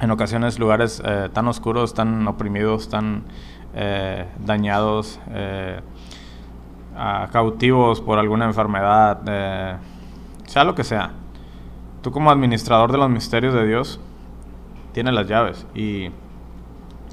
en 0.00 0.10
ocasiones 0.10 0.58
lugares 0.58 1.02
tan 1.32 1.48
oscuros, 1.48 1.94
tan 1.94 2.26
oprimidos, 2.26 2.88
tan 2.88 3.22
dañados, 4.44 5.20
cautivos 7.30 8.00
por 8.00 8.18
alguna 8.18 8.46
enfermedad 8.46 9.80
sea 10.52 10.64
lo 10.64 10.74
que 10.74 10.84
sea, 10.84 11.12
tú 12.02 12.12
como 12.12 12.30
administrador 12.30 12.92
de 12.92 12.98
los 12.98 13.08
misterios 13.08 13.54
de 13.54 13.66
Dios, 13.66 13.98
tienes 14.92 15.14
las 15.14 15.26
llaves. 15.26 15.66
Y 15.74 16.10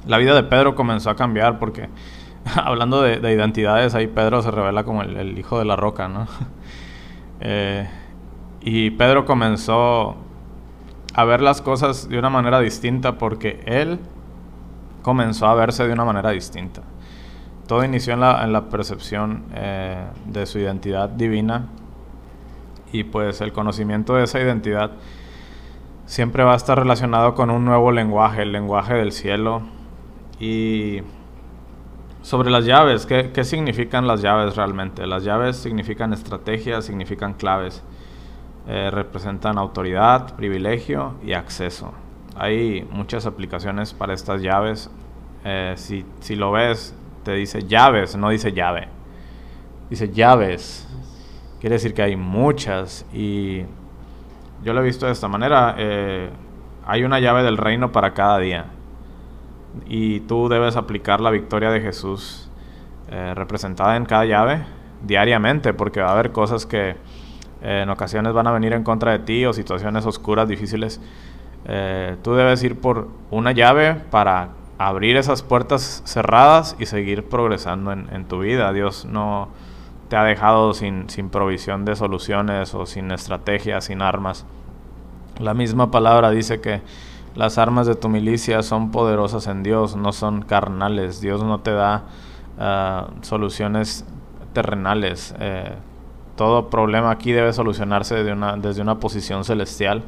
la 0.05 0.17
vida 0.17 0.36
de 0.36 0.43
Pedro 0.43 0.75
comenzó 0.75 1.10
a 1.10 1.15
cambiar 1.15 1.58
porque, 1.58 1.88
hablando 2.62 3.01
de, 3.01 3.15
identidades, 3.31 3.96
ahí 3.96 4.08
Pedro 4.08 4.41
se 4.41 4.51
revela 4.51 4.84
como 4.84 5.03
el, 5.03 5.39
hijo 5.39 5.58
de 5.58 5.63
la 5.63 5.77
roca, 5.77 6.10
¿no? 6.10 6.27
Eh, 7.41 7.89
y 8.60 8.89
Pedro 8.89 9.24
comenzó 9.24 10.17
a 11.13 11.24
ver 11.24 11.39
las 11.39 11.62
cosas 11.62 12.10
de 12.10 12.19
una 12.19 12.29
manera 12.29 12.60
distinta 12.60 13.17
porque 13.17 13.63
él 13.65 13.98
comenzó 15.03 15.48
a 15.48 15.55
verse 15.55 15.88
de 15.88 15.93
una 15.93 16.03
manera 16.03 16.31
distinta. 16.31 16.81
Todo 17.65 17.86
inició 17.86 18.15
en 18.15 18.51
la, 18.51 18.65
percepción 18.69 19.46
eh, 19.53 20.03
de 20.25 20.46
su 20.46 20.60
identidad 20.60 21.08
divina 21.08 21.69
y 22.91 23.03
pues 23.03 23.41
el 23.41 23.51
conocimiento 23.53 24.15
de 24.15 24.24
esa 24.24 24.39
identidad 24.39 24.91
siempre 26.05 26.43
va 26.43 26.53
a 26.53 26.55
estar 26.55 26.77
relacionado 26.77 27.36
con 27.36 27.51
un 27.51 27.65
nuevo 27.65 27.91
lenguaje, 27.91 28.41
el 28.41 28.51
lenguaje 28.51 28.96
del 28.96 29.12
cielo. 29.12 29.62
Y 30.39 31.01
sobre 32.24 32.50
las 32.50 32.65
llaves, 32.65 33.05
¿qué, 33.05 33.31
¿qué, 33.31 33.43
significan 33.43 34.08
las 34.08 34.22
llaves 34.22 34.55
realmente? 34.55 35.05
Las 35.05 35.24
llaves 35.24 35.58
significan 35.58 36.12
estrategias, 36.12 36.86
significan 36.86 37.34
claves, 37.36 37.84
eh, 38.67 38.89
representan 38.91 39.60
autoridad, 39.60 40.36
privilegio 40.36 41.13
y 41.24 41.34
acceso. 41.34 41.93
Hay 42.36 42.88
muchas 42.89 43.27
aplicaciones 43.27 43.93
para 43.93 44.13
estas 44.13 44.41
llaves. 44.41 44.89
Eh, 45.46 45.74
si, 45.77 46.05
si 46.22 46.36
lo 46.36 46.51
ves, 46.51 46.96
te 47.24 47.34
dice 47.34 47.62
llaves, 47.62 48.15
no 48.15 48.29
dice 48.29 48.51
llave. 48.51 48.88
Dice 49.91 50.10
llaves. 50.10 50.88
Quiere 51.59 51.75
decir 51.75 51.93
que 51.93 52.01
hay 52.01 52.15
muchas 52.15 53.05
y 53.13 53.63
yo 54.63 54.73
lo 54.73 54.79
he 54.79 54.83
visto 54.83 55.05
de 55.05 55.11
esta 55.11 55.27
manera. 55.27 55.75
Eh, 55.77 56.29
hay 56.85 57.03
una 57.03 57.19
llave 57.19 57.43
del 57.43 57.57
reino 57.57 57.91
para 57.91 58.13
cada 58.13 58.39
día 58.39 58.67
y 59.85 60.21
tú 60.21 60.47
debes 60.47 60.77
aplicar 60.77 61.19
la 61.19 61.31
victoria 61.31 61.69
de 61.69 61.81
Jesús 61.81 62.49
eh, 63.09 63.33
representada 63.35 63.97
en 63.97 64.05
cada 64.05 64.25
llave 64.25 64.63
diariamente 65.01 65.73
porque 65.73 66.01
va 66.01 66.09
a 66.09 66.13
haber 66.13 66.31
cosas 66.31 66.65
que 66.65 66.95
eh, 67.61 67.81
en 67.83 67.89
ocasiones 67.89 68.31
van 68.33 68.47
a 68.47 68.51
venir 68.51 68.71
en 68.71 68.83
contra 68.83 69.11
de 69.11 69.19
ti 69.19 69.45
o 69.45 69.51
situaciones 69.51 70.05
oscuras, 70.05 70.47
difíciles. 70.47 71.01
tú 72.23 72.33
debes 72.35 72.63
ir 72.63 72.79
por 72.79 73.09
una 73.31 73.51
llave 73.51 73.95
para 73.95 74.51
abrir 74.77 75.17
esas 75.17 75.43
puertas 75.43 76.01
cerradas 76.05 76.77
y 76.79 76.85
seguir 76.85 77.27
progresando 77.27 77.91
en, 77.91 78.07
en 78.13 78.25
tu 78.25 78.39
vida. 78.39 78.71
Dios 78.71 79.03
no 79.03 79.49
te 80.09 80.17
ha 80.17 80.23
dejado 80.23 80.73
sin, 80.73 81.09
sin 81.09 81.29
provisión 81.29 81.85
de 81.85 81.95
soluciones 81.95 82.73
o 82.73 82.85
sin 82.85 83.11
estrategias, 83.11 83.85
sin 83.85 84.01
armas. 84.01 84.45
La 85.39 85.53
misma 85.53 85.91
palabra 85.91 86.31
dice 86.31 86.59
que 86.59 86.81
las 87.35 87.57
armas 87.57 87.87
de 87.87 87.95
tu 87.95 88.09
milicia 88.09 88.63
son 88.63 88.91
poderosas 88.91 89.47
en 89.47 89.63
Dios, 89.63 89.95
no 89.95 90.11
son 90.11 90.41
carnales. 90.41 91.21
Dios 91.21 91.43
no 91.43 91.59
te 91.59 91.71
da 91.71 92.05
ah, 92.57 93.07
soluciones 93.21 94.05
terrenales. 94.53 95.35
Eh, 95.39 95.75
todo 96.35 96.69
problema 96.69 97.11
aquí 97.11 97.31
debe 97.31 97.53
solucionarse 97.53 98.31
una, 98.31 98.57
desde 98.57 98.81
una 98.81 98.99
posición 98.99 99.43
celestial 99.43 100.03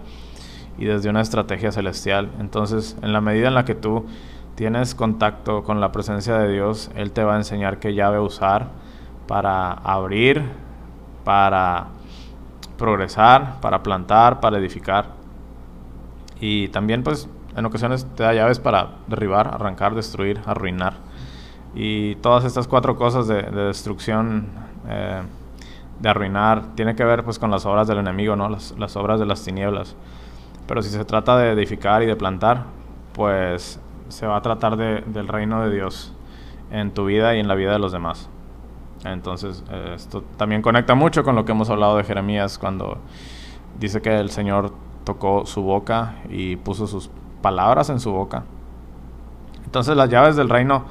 y 0.78 0.86
desde 0.86 1.10
una 1.10 1.22
estrategia 1.22 1.72
celestial. 1.72 2.32
Entonces, 2.40 2.98
en 3.04 3.14
la 3.14 3.22
medida 3.22 3.50
en 3.50 3.54
la 3.54 3.66
que 3.66 3.76
tú 3.76 4.06
tienes 4.56 4.96
contacto 4.96 5.64
con 5.64 5.80
la 5.80 5.92
presencia 5.92 6.38
de 6.40 6.52
Dios, 6.52 6.90
Él 6.96 7.12
te 7.12 7.24
va 7.24 7.36
a 7.36 7.38
enseñar 7.38 7.80
qué 7.80 7.94
llave 7.94 8.20
usar 8.20 8.70
para 9.32 9.72
abrir, 9.76 10.44
para 11.24 11.88
progresar, 12.78 13.62
para 13.62 13.82
plantar, 13.82 14.42
para 14.42 14.58
edificar. 14.58 15.06
Y 16.42 16.68
también 16.68 17.02
pues 17.02 17.30
en 17.56 17.64
ocasiones 17.64 18.06
te 18.18 18.24
da 18.24 18.34
llaves 18.34 18.60
para 18.60 18.90
derribar, 19.08 19.48
arrancar, 19.48 19.96
destruir, 19.96 20.42
arruinar. 20.46 20.96
Y 21.74 22.16
todas 22.16 22.44
estas 22.44 22.68
cuatro 22.68 22.98
cosas 22.98 23.26
de, 23.30 23.42
destrucción, 23.44 24.48
eh, 24.90 25.22
de 26.02 26.10
arruinar, 26.10 26.76
tiene 26.76 26.94
que 26.98 27.06
ver 27.06 27.24
pues 27.24 27.40
con 27.40 27.52
las 27.52 27.66
obras 27.66 27.88
del 27.88 28.00
enemigo, 28.00 28.36
¿no? 28.36 28.50
Las, 28.50 28.78
las 28.78 28.98
obras 28.98 29.18
de 29.18 29.28
las 29.28 29.46
tinieblas. 29.46 29.96
Pero 30.68 30.82
si 30.82 30.90
se 30.90 31.06
trata 31.06 31.38
de 31.38 31.52
edificar 31.52 32.04
y 32.04 32.06
de 32.06 32.18
plantar, 32.18 32.66
pues 33.14 33.80
se 34.10 34.28
va 34.28 34.36
a 34.36 34.42
tratar 34.42 34.76
de, 34.76 35.06
del 35.06 35.30
reino 35.30 35.64
de 35.64 35.74
Dios 35.74 36.12
en 36.70 36.92
tu 36.92 37.06
vida 37.06 37.34
y 37.34 37.40
en 37.40 37.48
la 37.48 37.56
vida 37.56 37.72
de 37.72 37.80
los 37.80 37.94
demás. 37.94 38.30
Entonces, 39.04 39.64
eh, 39.72 39.94
esto 39.96 40.24
también 40.38 40.62
conecta 40.62 40.96
mucho 40.96 41.24
con 41.24 41.36
lo 41.36 41.46
que 41.46 41.52
hemos 41.52 41.70
hablado 41.70 41.98
de 41.98 42.04
Jeremías 42.04 42.58
cuando 42.58 42.98
dice 43.80 44.02
que 44.02 44.20
el 44.20 44.30
Señor 44.30 44.74
tocó 45.04 45.46
su 45.46 45.64
boca 45.64 46.16
y 46.30 46.56
puso 46.58 46.88
sus 46.88 47.10
palabras 47.42 47.90
en 47.90 48.00
su 48.00 48.12
boca. 48.12 48.44
Entonces, 49.66 49.96
las 49.96 50.10
llaves 50.10 50.36
del 50.36 50.50
reino, 50.50 50.86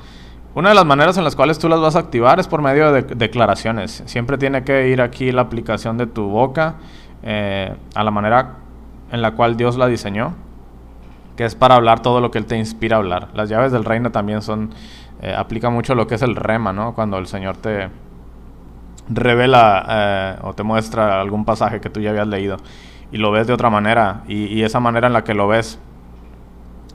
una 0.55 0.71
de 0.71 0.75
las 0.75 0.85
maneras 0.85 1.17
en 1.17 1.25
las 1.25 1.37
cuales 1.37 1.59
tú 1.59 1.69
las 1.69 1.81
vas 1.81 1.95
a 1.95 2.01
activar 2.01 2.41
es 2.41 2.49
por 2.49 2.63
medio 2.63 2.93
de 2.93 3.03
declaraciones. 3.03 4.03
Siempre 4.07 4.39
tiene 4.39 4.65
que 4.65 4.89
ir 4.89 5.01
aquí 5.01 5.31
la 5.31 5.43
aplicación 5.43 5.97
de 5.97 6.07
tu 6.07 6.29
boca 6.29 6.77
eh, 7.23 7.77
a 7.95 8.03
la 8.03 8.11
manera 8.11 8.57
en 9.13 9.23
la 9.23 9.33
cual 9.33 9.57
Dios 9.57 9.77
la 9.77 9.87
diseñó, 9.87 10.35
que 11.37 11.45
es 11.45 11.55
para 11.55 11.77
hablar 11.77 12.01
todo 12.01 12.21
lo 12.21 12.31
que 12.31 12.39
Él 12.39 12.47
te 12.47 12.57
inspira 12.57 12.97
a 12.97 12.99
hablar. 12.99 13.29
Las 13.35 13.49
llaves 13.49 13.71
del 13.71 13.85
reino 13.85 14.11
también 14.11 14.43
son 14.43 14.71
eh, 15.23 15.35
aplica 15.37 15.71
mucho 15.71 15.95
lo 15.95 16.07
que 16.07 16.15
es 16.15 16.23
el 16.23 16.37
rema, 16.37 16.73
¿no? 16.73 16.95
Cuando 16.95 17.19
el 17.19 17.27
Señor 17.27 17.57
te 17.57 17.89
revela 19.09 19.87
eh, 19.89 20.37
o 20.43 20.55
te 20.55 20.63
muestra 20.63 21.21
algún 21.21 21.45
pasaje 21.45 21.81
que 21.81 21.91
tú 21.91 22.01
ya 22.01 22.11
habías 22.11 22.29
leído 22.29 22.57
y 23.13 23.19
lo 23.19 23.31
ves 23.33 23.47
de 23.47 23.53
otra 23.53 23.71
manera 23.71 24.23
y, 24.29 24.63
esa 24.63 24.79
manera 24.79 25.09
en 25.09 25.13
la 25.13 25.25
que 25.25 25.35
lo 25.35 25.49
ves 25.49 25.81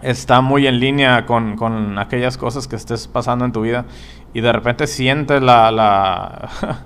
está 0.01 0.41
muy 0.41 0.65
en 0.65 0.79
línea 0.79 1.25
con, 1.25 1.57
con, 1.57 1.99
aquellas 1.99 2.37
cosas 2.37 2.67
que 2.67 2.77
estés 2.77 3.07
pasando 3.07 3.43
en 3.43 3.51
tu 3.51 3.61
vida 3.61 3.85
y 4.33 4.41
de 4.41 4.51
repente 4.51 4.87
sientes 4.87 5.41
la, 5.41 5.71
la 5.71 6.49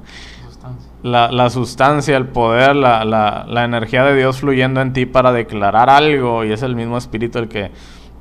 la, 1.03 1.49
sustancia, 1.49 2.17
el 2.17 2.27
poder, 2.27 2.75
la, 2.75 3.05
la, 3.05 3.63
energía 3.63 4.03
de 4.03 4.15
Dios 4.15 4.39
fluyendo 4.39 4.81
en 4.81 4.93
ti 4.93 5.05
para 5.05 5.31
declarar 5.31 5.89
algo 5.89 6.43
y 6.43 6.51
es 6.51 6.63
el 6.63 6.75
mismo 6.75 6.97
espíritu 6.97 7.39
el 7.39 7.47
que 7.47 7.71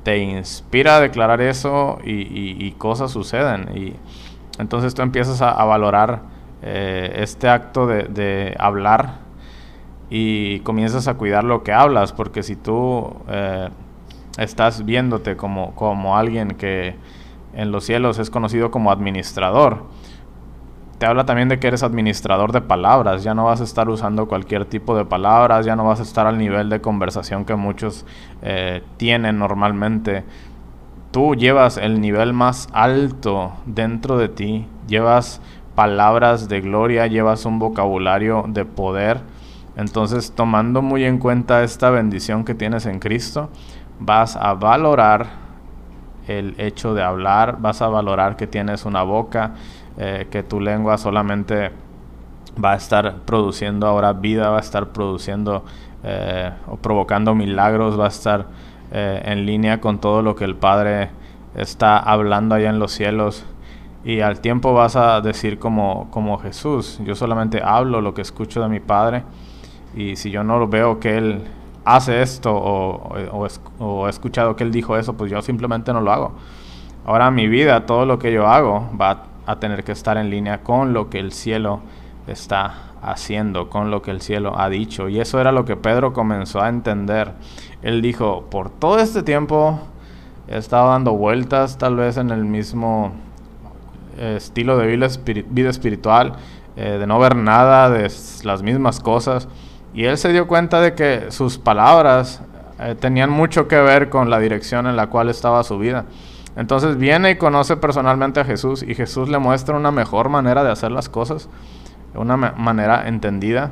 te 0.03 0.17
inspira 0.19 0.97
a 0.97 0.99
declarar 0.99 1.41
eso 1.41 1.99
y, 2.03 2.71
cosas 2.77 3.11
suceden. 3.11 3.69
Y 3.75 3.93
entonces 4.59 4.93
tú 4.93 5.01
empiezas 5.01 5.41
a, 5.41 5.63
valorar 5.65 6.21
eh, 6.61 7.13
este 7.17 7.49
acto 7.49 7.87
de, 7.87 8.55
hablar 8.59 9.19
y 10.09 10.59
comienzas 10.61 11.07
a 11.07 11.15
cuidar 11.15 11.43
lo 11.43 11.63
que 11.63 11.71
hablas, 11.71 12.13
porque 12.13 12.43
si 12.43 12.55
tú 12.55 13.13
eh, 13.27 13.69
estás 14.37 14.85
viéndote 14.85 15.35
como, 15.35 15.75
como 15.75 16.17
alguien 16.17 16.49
que 16.49 16.95
en 17.53 17.71
los 17.71 17.83
cielos 17.83 18.19
es 18.19 18.29
conocido 18.29 18.71
como 18.71 18.91
administrador, 18.91 19.83
te 20.99 21.05
habla 21.05 21.25
también 21.25 21.47
de 21.47 21.59
que 21.59 21.67
eres 21.67 21.81
administrador 21.81 22.51
de 22.51 22.59
palabras, 22.59 23.23
ya 23.23 23.33
no 23.33 23.45
vas 23.45 23.61
a 23.61 23.63
estar 23.63 23.89
usando 23.89 24.27
cualquier 24.27 24.65
tipo 24.65 24.97
de 24.97 25.05
palabras, 25.05 25.65
ya 25.65 25.77
no 25.77 25.85
vas 25.85 26.01
a 26.01 26.03
estar 26.03 26.27
al 26.27 26.37
nivel 26.37 26.69
de 26.69 26.81
conversación 26.81 27.45
que 27.45 27.55
muchos 27.55 28.05
eh, 28.41 28.83
tienen 28.97 29.39
normalmente. 29.39 30.25
Tú 31.11 31.35
llevas 31.35 31.77
el 31.77 32.01
nivel 32.01 32.33
más 32.33 32.67
alto 32.73 33.53
dentro 33.65 34.17
de 34.17 34.27
ti, 34.27 34.67
llevas 34.87 35.41
palabras 35.73 36.49
de 36.49 36.59
gloria, 36.59 37.07
llevas 37.07 37.45
un 37.45 37.59
vocabulario 37.59 38.43
de 38.49 38.65
poder. 38.65 39.21
Entonces, 39.77 40.33
tomando 40.35 40.81
muy 40.81 41.05
en 41.05 41.17
cuenta 41.17 41.63
esta 41.63 41.89
bendición 41.91 42.43
que 42.43 42.55
tienes 42.55 42.85
en 42.85 42.99
Cristo, 42.99 43.49
vas 44.01 44.35
a 44.35 44.53
valorar 44.53 45.27
el 46.27 46.55
hecho 46.57 46.93
de 46.93 47.01
hablar, 47.01 47.57
vas 47.59 47.81
a 47.81 47.87
valorar 47.87 48.35
que 48.35 48.45
tienes 48.45 48.85
una 48.85 49.03
boca, 49.03 49.53
eh, 50.01 50.27
que 50.31 50.43
tu 50.43 50.61
lengua 50.61 50.97
solamente 50.97 51.71
va 52.63 52.71
a 52.71 52.75
estar 52.75 53.17
produciendo 53.25 53.85
ahora 53.85 54.13
vida, 54.13 54.49
va 54.49 54.57
a 54.57 54.61
estar 54.61 54.93
produciendo 54.93 55.65
eh, 56.03 56.51
o 56.67 56.77
provocando 56.77 57.35
milagros, 57.35 57.99
va 57.99 58.05
a 58.05 58.07
estar 58.07 58.47
eh, 58.93 59.21
en 59.25 59.45
línea 59.45 59.81
con 59.81 59.99
todo 59.99 60.21
lo 60.21 60.35
que 60.37 60.45
el 60.45 60.55
Padre 60.55 61.09
está 61.53 61.97
hablando 61.97 62.55
allá 62.55 62.69
en 62.69 62.79
los 62.79 62.93
cielos. 62.93 63.45
Y 64.05 64.21
al 64.21 64.39
tiempo 64.39 64.73
vas 64.73 64.95
a 64.95 65.19
decir 65.19 65.59
como, 65.59 66.09
como 66.11 66.37
Jesús, 66.37 67.01
yo 67.03 67.13
solamente 67.15 67.61
hablo 67.61 67.99
lo 67.99 68.13
que 68.13 68.21
escucho 68.21 68.61
de 68.61 68.69
mi 68.69 68.79
Padre 68.79 69.23
y 69.93 70.15
si 70.15 70.31
yo 70.31 70.45
no 70.45 70.65
veo 70.69 71.01
que 71.01 71.17
Él 71.17 71.43
hace 71.83 72.21
esto 72.21 72.55
o, 72.55 73.17
o, 73.33 73.47
o, 73.79 74.07
he 74.07 74.09
escuchado 74.09 74.55
que 74.55 74.63
Él 74.63 74.71
dijo 74.71 74.95
eso, 74.95 75.17
pues 75.17 75.29
yo 75.29 75.41
simplemente 75.41 75.91
no 75.91 75.99
lo 75.99 76.13
hago. 76.13 76.31
Ahora 77.05 77.31
mi 77.31 77.49
vida, 77.49 77.85
todo 77.85 78.05
lo 78.05 78.17
que 78.17 78.31
yo 78.31 78.47
hago 78.47 78.89
va 78.99 79.28
a 79.49 79.59
tener 79.59 79.83
que 79.83 79.91
estar 79.91 80.15
en 80.17 80.29
línea 80.29 80.61
con 80.61 80.93
lo 80.93 81.09
que 81.09 81.17
el 81.17 81.31
cielo 81.31 81.81
está 82.27 82.91
haciendo, 83.01 83.67
con 83.67 83.89
lo 83.89 84.03
que 84.03 84.11
el 84.11 84.21
cielo 84.21 84.59
ha 84.59 84.69
dicho. 84.69 85.09
Y 85.09 85.19
eso 85.19 85.41
era 85.41 85.51
lo 85.51 85.65
que 85.65 85.75
Pedro 85.75 86.13
comenzó 86.13 86.61
a 86.61 86.69
entender. 86.69 87.31
Él 87.81 88.03
dijo, 88.03 88.45
por 88.51 88.69
todo 88.69 88.99
este 88.99 89.23
tiempo 89.23 89.79
he 90.47 90.57
estado 90.57 90.89
dando 90.89 91.13
vueltas 91.13 91.79
tal 91.79 91.95
vez 91.95 92.17
en 92.17 92.29
el 92.29 92.45
mismo 92.45 93.11
eh, 94.19 94.35
estilo 94.37 94.77
de 94.77 94.85
vida, 94.85 95.07
espiritual, 95.69 96.33
eh, 96.75 96.97
de 96.99 97.07
no 97.07 97.17
ver 97.17 97.35
nada, 97.35 97.89
de 97.89 98.07
las 98.43 98.61
mismas 98.61 98.99
cosas. 98.99 99.47
Y 99.95 100.03
él 100.03 100.19
se 100.19 100.31
dio 100.31 100.45
cuenta 100.47 100.79
de 100.79 100.93
que 100.93 101.31
sus 101.31 101.57
palabras 101.57 102.43
eh, 102.79 102.93
tenían 102.99 103.31
mucho 103.31 103.67
que 103.67 103.77
ver 103.77 104.09
con 104.09 104.29
la 104.29 104.37
dirección 104.37 104.85
en 104.85 104.95
la 104.95 105.07
cual 105.07 105.29
estaba 105.29 105.63
su 105.63 105.79
vida. 105.79 106.05
Entonces 106.55 106.97
viene 106.97 107.31
y 107.31 107.35
conoce 107.37 107.77
personalmente 107.77 108.39
a 108.39 108.45
Jesús 108.45 108.83
y 108.83 108.95
Jesús 108.95 109.29
le 109.29 109.39
muestra 109.39 109.77
una 109.77 109.91
mejor 109.91 110.29
manera 110.29 110.63
de 110.63 110.71
hacer 110.71 110.91
las 110.91 111.09
cosas, 111.09 111.49
una 112.15 112.37
manera 112.37 113.07
entendida. 113.07 113.71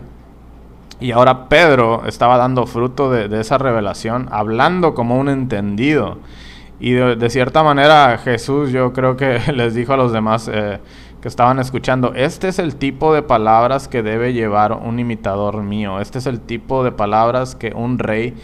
Y 0.99 1.11
ahora 1.11 1.47
Pedro 1.47 2.05
estaba 2.05 2.37
dando 2.37 2.65
fruto 2.65 3.11
de, 3.11 3.39
esa 3.39 3.57
revelación, 3.57 4.29
hablando 4.31 4.93
como 4.93 5.17
un 5.19 5.29
entendido. 5.29 6.17
Y 6.79 6.93
de, 6.93 7.29
cierta 7.29 7.63
manera 7.63 8.19
Jesús 8.19 8.71
yo 8.71 8.93
creo 8.93 9.17
que 9.17 9.39
les 9.53 9.73
dijo 9.73 9.93
a 9.93 9.97
los 9.97 10.11
demás 10.11 10.49
eh, 10.51 10.79
que 11.21 11.27
estaban 11.27 11.59
escuchando, 11.59 12.13
este 12.15 12.47
es 12.47 12.59
el 12.59 12.75
tipo 12.75 13.13
de 13.13 13.21
palabras 13.21 13.87
que 13.87 14.03
debe 14.03 14.33
llevar 14.33 14.73
un 14.73 14.99
imitador 14.99 15.61
mío, 15.63 15.99
este 15.99 16.19
es 16.19 16.27
el 16.27 16.39
tipo 16.39 16.83
de 16.83 16.91
palabras 16.91 17.55
que 17.55 17.73
un 17.75 17.97
rey 17.99 18.35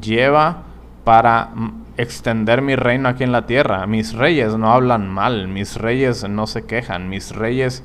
lleva 0.00 0.64
para 1.04 1.50
extender 1.96 2.62
mi 2.62 2.76
reino 2.76 3.08
aquí 3.08 3.24
en 3.24 3.32
la 3.32 3.46
tierra. 3.46 3.86
Mis 3.86 4.14
reyes 4.14 4.56
no 4.56 4.72
hablan 4.72 5.08
mal, 5.08 5.48
mis 5.48 5.76
reyes 5.76 6.28
no 6.28 6.46
se 6.46 6.64
quejan, 6.64 7.08
mis 7.08 7.34
reyes 7.34 7.82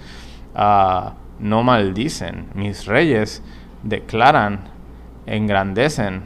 ah, 0.56 1.14
no 1.40 1.64
maldicen, 1.64 2.48
mis 2.54 2.86
reyes 2.86 3.44
declaran, 3.84 4.62
engrandecen 5.26 6.24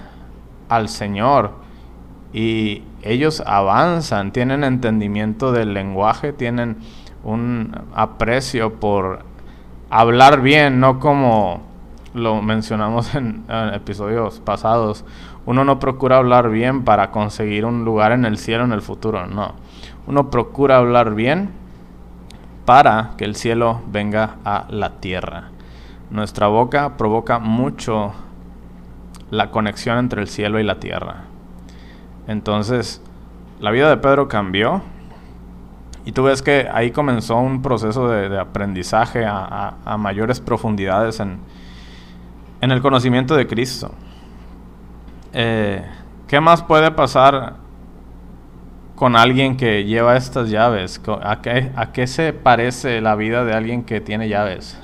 al 0.69 0.89
Señor 0.89 1.55
y 2.33 2.83
ellos 3.01 3.43
avanzan, 3.45 4.31
tienen 4.31 4.63
entendimiento 4.63 5.51
del 5.51 5.73
lenguaje, 5.73 6.33
tienen 6.33 6.77
un 7.23 7.75
aprecio 7.93 8.79
por 8.79 9.25
hablar 9.89 10.41
bien, 10.41 10.79
no 10.79 10.99
como 10.99 11.61
lo 12.13 12.41
mencionamos 12.41 13.13
en 13.15 13.43
episodios 13.73 14.39
pasados, 14.39 15.05
uno 15.45 15.63
no 15.63 15.79
procura 15.79 16.17
hablar 16.17 16.49
bien 16.49 16.83
para 16.83 17.11
conseguir 17.11 17.65
un 17.65 17.83
lugar 17.83 18.11
en 18.11 18.25
el 18.25 18.37
cielo 18.37 18.63
en 18.63 18.71
el 18.71 18.81
futuro, 18.81 19.25
no. 19.27 19.53
Uno 20.07 20.29
procura 20.29 20.77
hablar 20.77 21.15
bien 21.15 21.49
para 22.65 23.11
que 23.17 23.25
el 23.25 23.35
cielo 23.35 23.81
venga 23.87 24.37
a 24.45 24.65
la 24.69 24.99
tierra. 24.99 25.49
Nuestra 26.09 26.47
boca 26.47 26.97
provoca 26.97 27.39
mucho 27.39 28.13
la 29.29 29.49
conexión 29.49 29.97
entre 29.97 30.21
el 30.21 30.27
cielo 30.27 30.59
y 30.59 30.63
la 30.63 30.79
tierra. 30.79 31.23
Entonces, 32.27 33.01
la 33.59 33.71
vida 33.71 33.89
de 33.89 33.97
Pedro 33.97 34.27
cambió 34.27 34.81
y 36.05 36.11
tú 36.11 36.23
ves 36.23 36.41
que 36.41 36.67
ahí 36.71 36.91
comenzó 36.91 37.37
un 37.37 37.61
proceso 37.61 38.07
de, 38.09 38.37
aprendizaje 38.39 39.25
a, 39.25 39.97
mayores 39.97 40.39
profundidades 40.39 41.19
en, 41.19 41.39
el 42.59 42.81
conocimiento 42.81 43.35
de 43.35 43.47
Cristo. 43.47 43.91
Eh, 45.33 45.81
¿qué 46.27 46.41
más 46.41 46.61
puede 46.61 46.91
pasar 46.91 47.55
con 48.95 49.15
alguien 49.15 49.55
que 49.55 49.85
lleva 49.85 50.17
estas 50.17 50.49
llaves? 50.49 51.01
¿A 51.23 51.41
qué, 51.41 51.71
¿A 51.75 51.91
qué 51.93 52.05
se 52.07 52.33
parece 52.33 52.99
la 53.01 53.15
vida 53.15 53.45
de 53.45 53.53
alguien 53.53 53.83
que 53.83 54.01
tiene 54.01 54.27
llaves? 54.27 54.77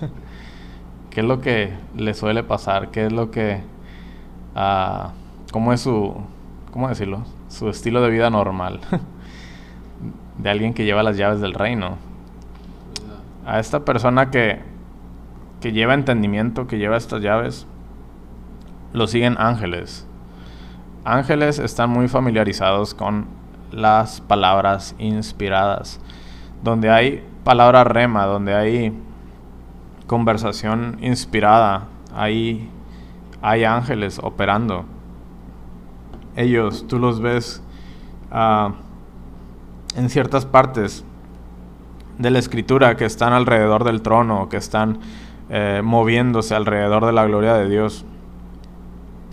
¿Qué 1.10 1.22
es 1.22 1.26
lo 1.26 1.42
que 1.42 1.74
le 1.96 2.14
suele 2.14 2.44
pasar? 2.44 2.92
¿Qué 2.92 3.08
es 3.08 3.12
lo 3.12 3.32
que... 3.32 3.62
Uh, 4.56 5.10
¿Cómo 5.52 5.74
es 5.74 5.82
su... 5.82 6.16
¿Cómo 6.72 6.88
decirlo? 6.88 7.24
Su 7.50 7.70
estilo 7.70 8.02
de 8.02 8.10
vida 8.10 8.30
normal. 8.30 8.80
de 10.38 10.50
alguien 10.50 10.74
que 10.74 10.86
lleva 10.86 11.04
las 11.04 11.18
llaves 11.18 11.42
del 11.42 11.54
reino. 11.54 11.98
A 13.46 13.60
esta 13.60 13.84
persona 13.84 14.32
que, 14.32 14.62
que 15.60 15.72
lleva 15.74 15.94
entendimiento, 15.94 16.68
que 16.68 16.78
lleva 16.78 16.98
estas 16.98 17.22
llaves, 17.22 17.66
lo 18.94 19.08
siguen 19.08 19.36
ángeles 19.40 20.07
ángeles 21.08 21.58
están 21.58 21.90
muy 21.90 22.10
familiarizados 22.10 22.94
con 22.94 23.28
las 23.72 24.20
palabras 24.20 24.94
inspiradas. 25.00 26.02
Donde 26.64 26.90
hay 26.90 27.24
palabra 27.46 27.86
rema, 27.86 28.26
donde 28.26 28.54
hay 28.54 28.94
conversación 30.06 30.98
inspirada, 31.02 31.88
ahí 32.14 32.70
hay 33.42 33.64
ángeles 33.64 34.20
operando. 34.22 34.86
Ellos, 36.36 36.86
tú 36.88 37.00
los 37.00 37.22
ves 37.22 37.64
ah, 38.30 38.74
en 39.96 40.10
ciertas 40.10 40.46
partes 40.46 41.06
de 42.18 42.32
la 42.32 42.40
escritura 42.40 42.98
que 42.98 43.06
están 43.06 43.32
alrededor 43.32 43.86
del 43.86 44.02
trono, 44.02 44.50
que 44.50 44.58
están 44.58 45.00
eh, 45.50 45.82
moviéndose 45.84 46.54
alrededor 46.54 47.06
de 47.06 47.14
la 47.14 47.26
gloria 47.26 47.54
de 47.54 47.70
Dios. 47.70 48.06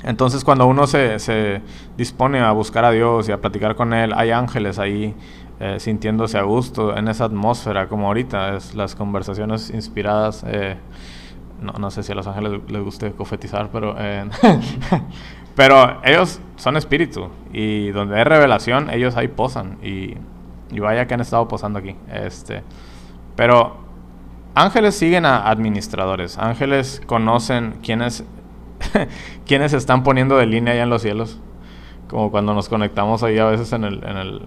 Entonces 0.04 0.44
cuando 0.44 0.66
uno 0.66 0.86
se, 0.86 1.62
dispone 1.96 2.40
a 2.40 2.52
buscar 2.52 2.84
a 2.84 2.90
Dios 2.90 3.28
y 3.28 3.32
a 3.32 3.40
platicar 3.40 3.74
con 3.74 3.92
Él, 3.94 4.12
hay 4.14 4.30
ángeles 4.30 4.78
ahí 4.78 5.14
eh, 5.60 5.76
sintiéndose 5.80 6.36
a 6.36 6.42
gusto 6.42 6.96
en 6.96 7.08
esa 7.08 7.24
atmósfera, 7.24 7.88
como 7.88 8.08
ahorita, 8.08 8.56
es 8.56 8.74
las 8.74 8.94
conversaciones 8.94 9.70
inspiradas. 9.70 10.44
Eh, 10.46 10.76
no, 11.60 11.90
sé 11.90 12.02
si 12.02 12.12
a 12.12 12.14
los 12.14 12.26
ángeles 12.26 12.60
les 12.68 12.82
guste 12.82 13.12
cofetizar, 13.12 13.70
pero, 13.72 13.94
eh, 13.98 14.28
pero 15.54 16.00
ellos 16.04 16.40
son 16.56 16.76
espíritu 16.76 17.30
y 17.52 17.88
donde 17.90 18.18
hay 18.18 18.24
revelación, 18.24 18.90
ellos 18.90 19.16
ahí 19.16 19.28
posan 19.28 19.78
y, 19.82 20.14
y 20.70 20.80
vaya 20.80 21.06
que 21.06 21.14
han 21.14 21.20
estado 21.20 21.48
posando 21.48 21.78
aquí. 21.78 21.96
Este, 22.12 22.62
pero 23.36 23.76
ángeles 24.54 24.96
siguen 24.96 25.24
a 25.24 25.48
administradores, 25.48 26.36
ángeles 26.36 27.00
conocen 27.06 27.78
quiénes 29.46 29.70
se 29.70 29.76
están 29.76 30.02
poniendo 30.02 30.36
de 30.36 30.46
línea 30.46 30.74
allá 30.74 30.82
en 30.82 30.90
los 30.90 31.02
cielos. 31.02 31.40
Como 32.08 32.30
cuando 32.30 32.54
nos 32.54 32.68
conectamos 32.68 33.22
ahí 33.22 33.38
a 33.38 33.46
veces 33.46 33.72
en 33.72 33.84
el, 33.84 34.04
en 34.04 34.16
el, 34.16 34.42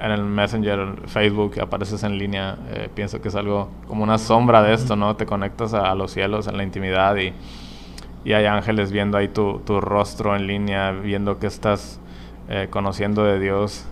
en 0.00 0.10
el 0.10 0.24
Messenger, 0.24 0.94
Facebook, 1.06 1.60
apareces 1.60 2.02
en 2.02 2.18
línea, 2.18 2.56
eh, 2.70 2.88
pienso 2.94 3.20
que 3.20 3.28
es 3.28 3.34
algo 3.34 3.70
como 3.86 4.02
una 4.02 4.18
sombra 4.18 4.62
de 4.62 4.74
esto, 4.74 4.96
¿no? 4.96 5.16
Te 5.16 5.26
conectas 5.26 5.74
a, 5.74 5.94
los 5.94 6.12
cielos 6.12 6.48
en 6.48 6.56
la 6.56 6.64
intimidad 6.64 7.16
y, 7.16 7.32
y 8.24 8.32
hay 8.32 8.46
ángeles 8.46 8.92
viendo 8.92 9.16
ahí 9.16 9.28
tu, 9.28 9.60
tu, 9.60 9.80
rostro 9.80 10.36
en 10.36 10.46
línea, 10.46 10.90
viendo 10.90 11.38
que 11.38 11.46
estás 11.46 12.00
eh, 12.48 12.68
conociendo 12.70 13.24
de 13.24 13.38
Dios, 13.38 13.86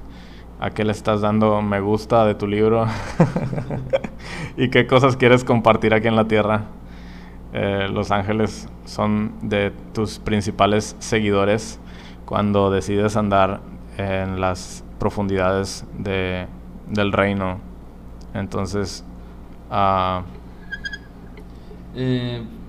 a 0.60 0.70
qué 0.70 0.84
le 0.84 0.92
estás 0.92 1.22
dando 1.22 1.62
me 1.62 1.80
gusta 1.80 2.26
de 2.26 2.34
tu 2.34 2.46
libro 2.46 2.86
y 4.56 4.68
qué 4.68 4.86
cosas 4.86 5.16
quieres 5.16 5.42
compartir 5.42 5.94
aquí 5.94 6.08
en 6.08 6.16
la 6.16 6.26
tierra. 6.26 6.64
Eh, 7.52 7.88
los 7.92 8.12
ángeles 8.12 8.68
son 8.84 9.32
de 9.42 9.72
tus 9.92 10.18
principales 10.20 10.94
seguidores 11.00 11.80
cuando 12.24 12.70
decides 12.70 13.16
andar 13.16 13.60
en 13.98 14.40
las 14.40 14.84
profundidades 15.00 15.84
de, 15.98 16.46
del 16.88 17.12
reino. 17.12 17.58
Entonces, 18.34 19.04
uh, 19.70 20.22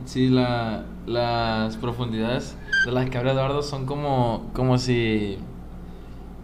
sí, 0.06 0.30
la, 0.30 0.84
las 1.06 1.78
profundidades 1.78 2.58
de 2.86 2.92
las 2.92 3.08
que 3.10 3.18
habla 3.20 3.34
Eduardo 3.34 3.62
son 3.62 3.86
como, 3.86 4.50
como 4.54 4.80
si, 4.80 5.38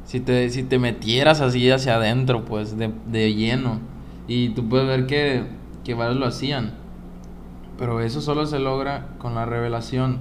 si, 0.06 0.20
te, 0.20 0.52
si 0.52 0.62
te 0.62 0.78
metieras 0.78 1.42
así 1.42 1.72
hacia 1.72 1.96
adentro, 1.96 2.46
pues, 2.46 2.78
de, 2.78 2.92
de 3.08 3.34
lleno. 3.34 3.80
Y 4.28 4.50
tú 4.50 4.70
puedes 4.70 4.88
ver 4.88 5.08
que, 5.08 5.46
que 5.84 5.96
varios 5.96 6.18
lo 6.18 6.28
hacían. 6.28 6.74
Pero 7.78 8.02
eso 8.02 8.22
solo 8.22 8.46
se 8.46 8.60
logra 8.60 9.08
con 9.20 9.36
la 9.36 9.46
revelación. 9.46 10.20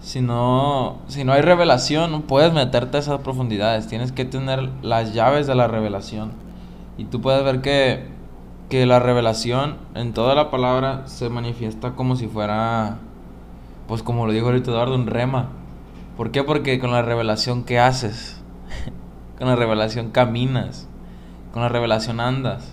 Si 0.00 0.20
no, 0.20 0.98
si 1.06 1.24
no 1.24 1.32
hay 1.32 1.42
revelación, 1.42 2.10
no 2.10 2.22
puedes 2.22 2.52
meterte 2.52 2.96
a 2.96 3.00
esas 3.00 3.20
profundidades. 3.20 3.86
Tienes 3.86 4.12
que 4.12 4.24
tener 4.24 4.68
las 4.82 5.14
llaves 5.14 5.46
de 5.46 5.54
la 5.54 5.68
revelación. 5.68 6.32
Y 6.98 7.04
tú 7.04 7.20
puedes 7.20 7.44
ver 7.44 7.60
que, 7.62 8.06
que 8.68 8.86
la 8.86 8.98
revelación 8.98 9.76
en 9.94 10.12
toda 10.12 10.34
la 10.34 10.50
palabra 10.50 11.06
se 11.06 11.28
manifiesta 11.28 11.92
como 11.92 12.16
si 12.16 12.26
fuera, 12.26 12.98
pues 13.88 14.02
como 14.02 14.26
lo 14.26 14.32
dijo 14.32 14.46
ahorita 14.46 14.70
Eduardo, 14.70 14.94
un 14.94 15.06
rema. 15.06 15.48
¿Por 16.16 16.30
qué? 16.30 16.42
Porque 16.42 16.78
con 16.78 16.90
la 16.92 17.02
revelación 17.02 17.64
¿qué 17.64 17.78
haces? 17.78 18.40
con 19.38 19.48
la 19.48 19.56
revelación 19.56 20.10
caminas. 20.10 20.88
Con 21.52 21.62
la 21.62 21.68
revelación 21.68 22.20
andas. 22.20 22.72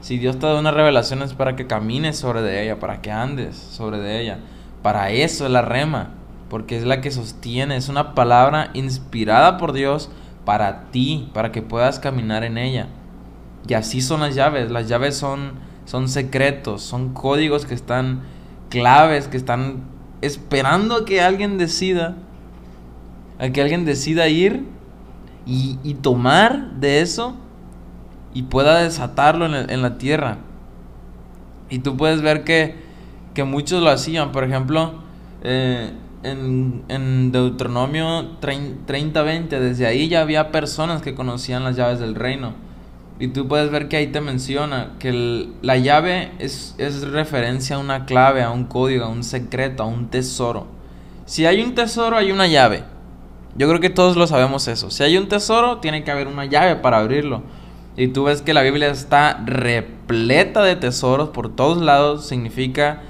Si 0.00 0.18
Dios 0.18 0.38
te 0.38 0.46
da 0.46 0.58
una 0.58 0.70
revelación 0.70 1.22
es 1.22 1.34
para 1.34 1.56
que 1.56 1.66
camines 1.66 2.16
sobre 2.16 2.42
de 2.42 2.62
ella, 2.62 2.78
para 2.78 3.02
que 3.02 3.10
andes 3.10 3.56
sobre 3.56 3.98
de 3.98 4.20
ella. 4.20 4.38
Para 4.82 5.10
eso 5.10 5.44
es 5.44 5.50
la 5.50 5.62
rema 5.62 6.18
porque 6.48 6.76
es 6.76 6.84
la 6.84 7.00
que 7.00 7.10
sostiene, 7.10 7.76
es 7.76 7.88
una 7.88 8.14
palabra 8.14 8.70
inspirada 8.74 9.58
por 9.58 9.72
Dios 9.72 10.10
para 10.44 10.90
ti, 10.90 11.28
para 11.34 11.52
que 11.52 11.62
puedas 11.62 11.98
caminar 11.98 12.42
en 12.42 12.58
ella. 12.58 12.88
Y 13.66 13.74
así 13.74 14.00
son 14.00 14.20
las 14.20 14.34
llaves, 14.34 14.70
las 14.70 14.88
llaves 14.88 15.16
son, 15.16 15.52
son 15.84 16.08
secretos, 16.08 16.82
son 16.82 17.12
códigos 17.12 17.66
que 17.66 17.74
están 17.74 18.22
claves, 18.70 19.28
que 19.28 19.36
están 19.36 19.82
esperando 20.22 20.96
a 20.96 21.04
que 21.04 21.20
alguien 21.20 21.58
decida, 21.58 22.16
a 23.38 23.50
que 23.50 23.60
alguien 23.60 23.84
decida 23.84 24.28
ir 24.28 24.64
y, 25.44 25.78
y 25.82 25.94
tomar 25.94 26.72
de 26.72 27.02
eso 27.02 27.36
y 28.34 28.42
pueda 28.44 28.80
desatarlo 28.80 29.46
en, 29.46 29.82
la 29.82 29.98
tierra. 29.98 30.38
Y 31.70 31.80
tú 31.80 31.96
puedes 31.96 32.22
ver 32.22 32.44
que, 32.44 32.76
que 33.34 33.44
muchos 33.44 33.82
lo 33.82 33.90
hacían, 33.90 34.32
por 34.32 34.44
ejemplo, 34.44 34.94
eh, 35.42 35.92
en, 36.22 36.84
en 36.88 37.32
Deuteronomio 37.32 38.40
30-20, 38.40 39.48
desde 39.48 39.86
ahí 39.86 40.08
ya 40.08 40.20
había 40.20 40.50
personas 40.50 41.02
que 41.02 41.14
conocían 41.14 41.64
las 41.64 41.76
llaves 41.76 42.00
del 42.00 42.14
reino. 42.14 42.54
Y 43.20 43.28
tú 43.28 43.48
puedes 43.48 43.70
ver 43.70 43.88
que 43.88 43.96
ahí 43.96 44.06
te 44.08 44.20
menciona 44.20 44.92
que 45.00 45.48
la 45.60 45.76
llave 45.76 46.30
es, 46.38 46.76
es 46.78 47.02
referencia 47.02 47.76
a 47.76 47.78
una 47.80 48.06
clave, 48.06 48.42
a 48.42 48.50
un 48.50 48.64
código, 48.64 49.04
a 49.04 49.08
un 49.08 49.24
secreto, 49.24 49.82
a 49.82 49.86
un 49.86 50.08
tesoro. 50.08 50.68
Si 51.24 51.44
hay 51.44 51.60
un 51.60 51.74
tesoro, 51.74 52.16
hay 52.16 52.30
una 52.30 52.46
llave. 52.46 52.84
Yo 53.56 53.68
creo 53.68 53.80
que 53.80 53.90
todos 53.90 54.16
lo 54.16 54.28
sabemos 54.28 54.68
eso. 54.68 54.90
Si 54.90 55.02
hay 55.02 55.16
un 55.16 55.28
tesoro, 55.28 55.78
tiene 55.78 56.04
que 56.04 56.12
haber 56.12 56.28
una 56.28 56.44
llave 56.44 56.76
para 56.76 56.98
abrirlo. 56.98 57.42
Y 57.98 58.08
tú 58.08 58.24
ves 58.24 58.40
que 58.40 58.54
la 58.54 58.62
Biblia 58.62 58.88
está 58.88 59.42
repleta 59.44 60.62
de 60.62 60.76
tesoros 60.76 61.28
por 61.28 61.54
todos 61.54 61.82
lados. 61.82 62.26
Significa 62.26 63.02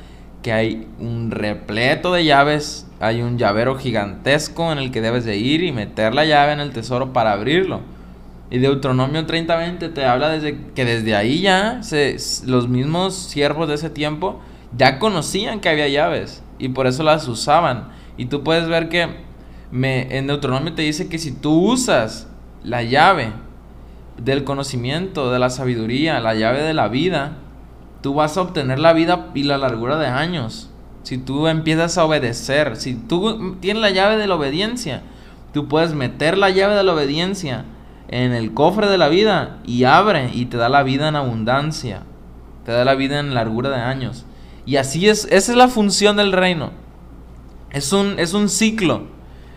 que 0.42 0.52
hay 0.52 0.88
un 0.98 1.30
repleto 1.30 2.12
de 2.12 2.24
llaves 2.24 2.88
hay 3.00 3.22
un 3.22 3.38
llavero 3.38 3.76
gigantesco 3.76 4.72
en 4.72 4.78
el 4.78 4.90
que 4.90 5.00
debes 5.00 5.24
de 5.24 5.36
ir 5.36 5.62
y 5.62 5.72
meter 5.72 6.14
la 6.14 6.24
llave 6.24 6.52
en 6.52 6.60
el 6.60 6.72
tesoro 6.72 7.12
para 7.12 7.32
abrirlo. 7.32 7.80
Y 8.50 8.58
Deuteronomio 8.58 9.24
30:20 9.26 9.92
te 9.92 10.04
habla 10.04 10.30
desde 10.30 10.58
que 10.74 10.84
desde 10.84 11.14
ahí 11.14 11.40
ya 11.40 11.80
los 12.46 12.68
mismos 12.68 13.14
siervos 13.14 13.68
de 13.68 13.74
ese 13.74 13.90
tiempo 13.90 14.40
ya 14.76 14.98
conocían 14.98 15.60
que 15.60 15.68
había 15.68 15.88
llaves 15.88 16.42
y 16.58 16.70
por 16.70 16.86
eso 16.86 17.02
las 17.02 17.28
usaban. 17.28 17.88
Y 18.16 18.26
tú 18.26 18.42
puedes 18.42 18.68
ver 18.68 18.88
que 18.88 19.08
me, 19.70 20.16
en 20.16 20.26
Deuteronomio 20.26 20.74
te 20.74 20.82
dice 20.82 21.08
que 21.08 21.18
si 21.18 21.30
tú 21.30 21.70
usas 21.70 22.26
la 22.64 22.82
llave 22.82 23.32
del 24.18 24.44
conocimiento, 24.44 25.30
de 25.30 25.38
la 25.38 25.50
sabiduría, 25.50 26.20
la 26.20 26.34
llave 26.34 26.62
de 26.62 26.74
la 26.74 26.88
vida, 26.88 27.38
tú 28.02 28.14
vas 28.14 28.36
a 28.36 28.42
obtener 28.42 28.78
la 28.78 28.92
vida 28.92 29.30
y 29.34 29.44
la 29.44 29.58
largura 29.58 29.98
de 29.98 30.06
años 30.06 30.70
si 31.08 31.16
tú 31.16 31.48
empiezas 31.48 31.96
a 31.96 32.04
obedecer, 32.04 32.76
si 32.76 32.94
tú 32.94 33.56
tienes 33.60 33.80
la 33.80 33.88
llave 33.88 34.18
de 34.18 34.26
la 34.26 34.34
obediencia, 34.34 35.00
tú 35.54 35.66
puedes 35.66 35.94
meter 35.94 36.36
la 36.36 36.50
llave 36.50 36.74
de 36.74 36.82
la 36.82 36.92
obediencia 36.92 37.64
en 38.08 38.32
el 38.32 38.52
cofre 38.52 38.88
de 38.88 38.98
la 38.98 39.08
vida 39.08 39.56
y 39.64 39.84
abre 39.84 40.30
y 40.34 40.44
te 40.44 40.58
da 40.58 40.68
la 40.68 40.82
vida 40.82 41.08
en 41.08 41.16
abundancia, 41.16 42.02
te 42.66 42.72
da 42.72 42.84
la 42.84 42.94
vida 42.94 43.20
en 43.20 43.32
largura 43.32 43.70
de 43.70 43.76
años. 43.76 44.26
Y 44.66 44.76
así 44.76 45.08
es, 45.08 45.24
esa 45.30 45.52
es 45.52 45.56
la 45.56 45.68
función 45.68 46.18
del 46.18 46.30
reino. 46.30 46.72
Es 47.70 47.94
un, 47.94 48.18
es 48.18 48.34
un 48.34 48.50
ciclo. 48.50 49.04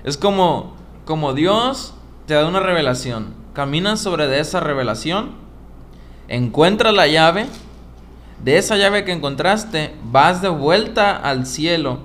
Es 0.06 0.15
como, 0.15 0.78
como 1.04 1.34
Dios 1.34 1.95
te 2.28 2.34
da 2.34 2.47
una 2.47 2.62
revelación. 2.62 3.34
Caminas 3.53 3.99
sobre 3.99 4.27
de 4.27 4.39
esa 4.39 4.61
revelación, 4.61 5.31
encuentras 6.29 6.93
la 6.93 7.07
llave, 7.07 7.47
de 8.43 8.57
esa 8.57 8.77
llave 8.77 9.03
que 9.03 9.11
encontraste, 9.11 9.93
vas 10.03 10.41
de 10.41 10.49
vuelta 10.49 11.17
al 11.17 11.45
cielo, 11.45 11.99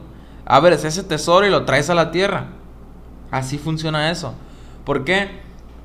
abres 0.44 0.84
ese 0.84 1.04
tesoro 1.04 1.46
y 1.46 1.50
lo 1.50 1.64
traes 1.64 1.88
a 1.88 1.94
la 1.94 2.10
tierra. 2.10 2.46
Así 3.30 3.58
funciona 3.58 4.10
eso. 4.10 4.34
¿Por 4.84 5.04
qué? 5.04 5.28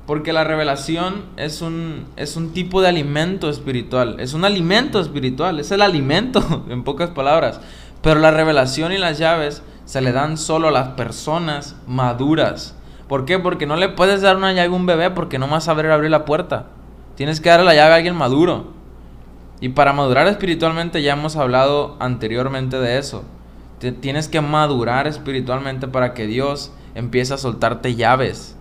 Porque 0.06 0.32
la 0.32 0.44
revelación 0.44 1.26
es 1.36 1.62
un, 1.62 2.06
es 2.16 2.36
un 2.36 2.52
tipo 2.52 2.82
de 2.82 2.88
alimento 2.88 3.48
espiritual. 3.48 4.18
Es 4.18 4.34
un 4.34 4.44
alimento 4.44 5.00
espiritual, 5.00 5.60
es 5.60 5.70
el 5.70 5.82
alimento, 5.82 6.64
en 6.70 6.82
pocas 6.82 7.10
palabras. 7.10 7.60
Pero 8.02 8.18
la 8.18 8.32
revelación 8.32 8.92
y 8.92 8.98
las 8.98 9.18
llaves 9.18 9.62
se 9.84 10.00
le 10.00 10.12
dan 10.12 10.38
solo 10.38 10.68
a 10.68 10.72
las 10.72 10.88
personas 10.90 11.76
maduras. 11.86 12.74
¿Por 13.12 13.26
qué? 13.26 13.38
Porque 13.38 13.66
no 13.66 13.76
le 13.76 13.90
puedes 13.90 14.22
dar 14.22 14.38
una 14.38 14.54
llave 14.54 14.68
a 14.68 14.70
un 14.70 14.86
bebé 14.86 15.10
porque 15.10 15.38
no 15.38 15.46
vas 15.46 15.64
a 15.64 15.66
saber 15.66 15.90
abrir 15.90 16.10
la 16.10 16.24
puerta. 16.24 16.68
Tienes 17.14 17.42
que 17.42 17.50
darle 17.50 17.66
la 17.66 17.74
llave 17.74 17.92
a 17.92 17.96
alguien 17.96 18.16
maduro. 18.16 18.68
Y 19.60 19.68
para 19.68 19.92
madurar 19.92 20.26
espiritualmente 20.28 21.02
ya 21.02 21.12
hemos 21.12 21.36
hablado 21.36 21.98
anteriormente 22.00 22.78
de 22.78 22.96
eso. 22.96 23.22
tienes 24.00 24.28
que 24.28 24.40
madurar 24.40 25.06
espiritualmente 25.06 25.88
para 25.88 26.14
que 26.14 26.26
Dios 26.26 26.72
empiece 26.94 27.34
a 27.34 27.36
soltarte 27.36 27.96
llaves. 27.96 28.56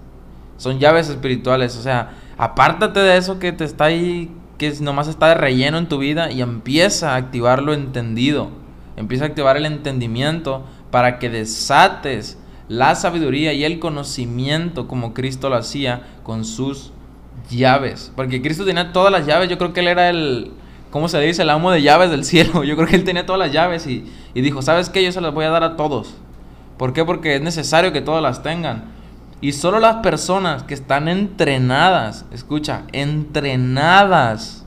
Son 0.58 0.80
llaves 0.80 1.08
espirituales. 1.08 1.78
O 1.78 1.82
sea, 1.82 2.18
apártate 2.38 3.00
de 3.00 3.16
eso 3.16 3.40
que 3.40 3.54
te 3.54 3.64
está 3.64 3.86
ahí, 3.86 4.36
que 4.58 4.70
nomás 4.82 5.08
está 5.08 5.30
de 5.30 5.36
relleno 5.36 5.78
en 5.78 5.88
tu 5.88 5.98
vida 5.98 6.30
y 6.30 6.42
empieza 6.42 7.14
a 7.14 7.16
activar 7.16 7.64
lo 7.64 7.72
entendido. 7.72 8.50
Empieza 8.98 9.24
a 9.24 9.28
activar 9.28 9.56
el 9.56 9.66
entendimiento 9.66 10.66
para 10.92 11.20
que 11.20 11.30
desates 11.30 12.38
la 12.72 12.96
sabiduría 12.96 13.52
y 13.52 13.66
el 13.66 13.80
conocimiento 13.80 14.88
como 14.88 15.14
Cristo 15.14 15.50
lo 15.50 15.58
hacía 15.58 16.04
con 16.24 16.46
sus 16.46 16.94
llaves. 17.50 18.14
Porque 18.16 18.42
Cristo 18.42 18.64
tenía 18.64 18.94
todas 18.94 19.12
las 19.12 19.26
llaves. 19.26 19.50
Yo 19.50 19.58
creo 19.58 19.74
que 19.74 19.82
Él 19.82 19.90
era 19.90 20.10
el, 20.10 20.54
¿cómo 20.90 21.10
se 21.10 21.20
dice? 21.20 21.42
El 21.42 21.50
amo 21.50 21.70
de 21.70 21.82
llaves 21.82 22.10
del 22.12 22.24
cielo. 22.32 22.64
Yo 22.64 22.78
creo 22.78 22.88
que 22.88 22.96
él 22.96 23.04
tenía 23.04 23.26
todas 23.26 23.40
las 23.40 23.52
llaves 23.52 23.86
y, 23.88 24.10
dijo, 24.34 24.62
¿sabes 24.62 24.90
qué? 24.90 25.04
Yo 25.04 25.12
se 25.12 25.20
las 25.20 25.34
voy 25.34 25.44
a 25.44 25.50
dar 25.50 25.66
a 25.66 25.76
todos. 25.76 26.14
¿Por 26.78 26.94
qué? 26.94 27.04
Porque 27.04 27.36
es 27.36 27.42
necesario 27.42 27.92
que 27.92 28.00
todas 28.00 28.24
las 28.24 28.42
tengan. 28.42 28.86
Y 29.42 29.52
solo 29.52 29.82
las 29.82 29.98
personas 29.98 30.64
que 30.64 30.74
están 30.74 31.10
entrenadas, 31.10 32.26
escucha, 32.32 32.84
entrenadas, 32.94 34.66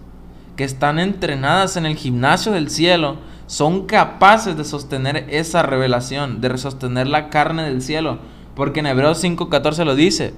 que 0.56 0.64
están 0.64 0.98
entrenadas 0.98 1.78
en 1.78 1.86
el 1.86 1.96
gimnasio 1.96 2.52
del 2.52 2.68
cielo, 2.68 3.16
son 3.54 3.86
capaces 3.86 4.56
de 4.56 4.64
sostener 4.64 5.26
esa 5.28 5.62
revelación, 5.62 6.40
de 6.40 6.58
sostener 6.58 7.06
la 7.06 7.30
carne 7.30 7.62
del 7.62 7.82
cielo. 7.82 8.18
Porque 8.56 8.80
en 8.80 8.86
Hebreos 8.86 9.22
5.14 9.22 9.84
lo 9.84 9.94
dice, 9.94 10.34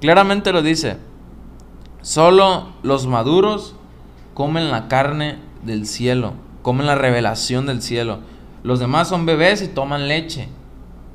claramente 0.00 0.52
lo 0.52 0.62
dice, 0.62 0.96
solo 2.02 2.72
los 2.82 3.06
maduros 3.06 3.76
comen 4.34 4.72
la 4.72 4.88
carne 4.88 5.38
del 5.62 5.86
cielo, 5.86 6.32
comen 6.62 6.86
la 6.86 6.96
revelación 6.96 7.66
del 7.66 7.82
cielo. 7.82 8.18
Los 8.64 8.80
demás 8.80 9.06
son 9.06 9.26
bebés 9.26 9.62
y 9.62 9.68
toman 9.68 10.08
leche, 10.08 10.48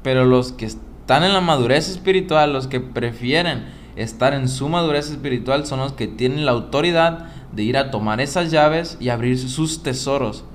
pero 0.04 0.24
los 0.24 0.54
que 0.54 0.68
están 0.68 1.26
en 1.26 1.34
la 1.34 1.42
madurez 1.42 1.90
espiritual, 1.90 2.54
los 2.54 2.68
que 2.68 2.80
prefieren 2.80 3.66
estar 3.98 4.34
en 4.34 4.48
su 4.48 4.70
madurez 4.70 5.10
espiritual 5.10 5.66
son 5.66 5.80
los 5.80 5.92
que 5.92 6.08
tienen 6.08 6.46
la 6.46 6.54
autoridad 6.54 7.26
de 7.52 7.64
ir 7.64 7.76
a 7.76 7.92
tomar 7.92 8.22
esas 8.22 8.52
llaves 8.52 8.96
y 9.02 9.10
abrir 9.10 9.38
sus 9.38 9.84
tesoros. 9.84 10.46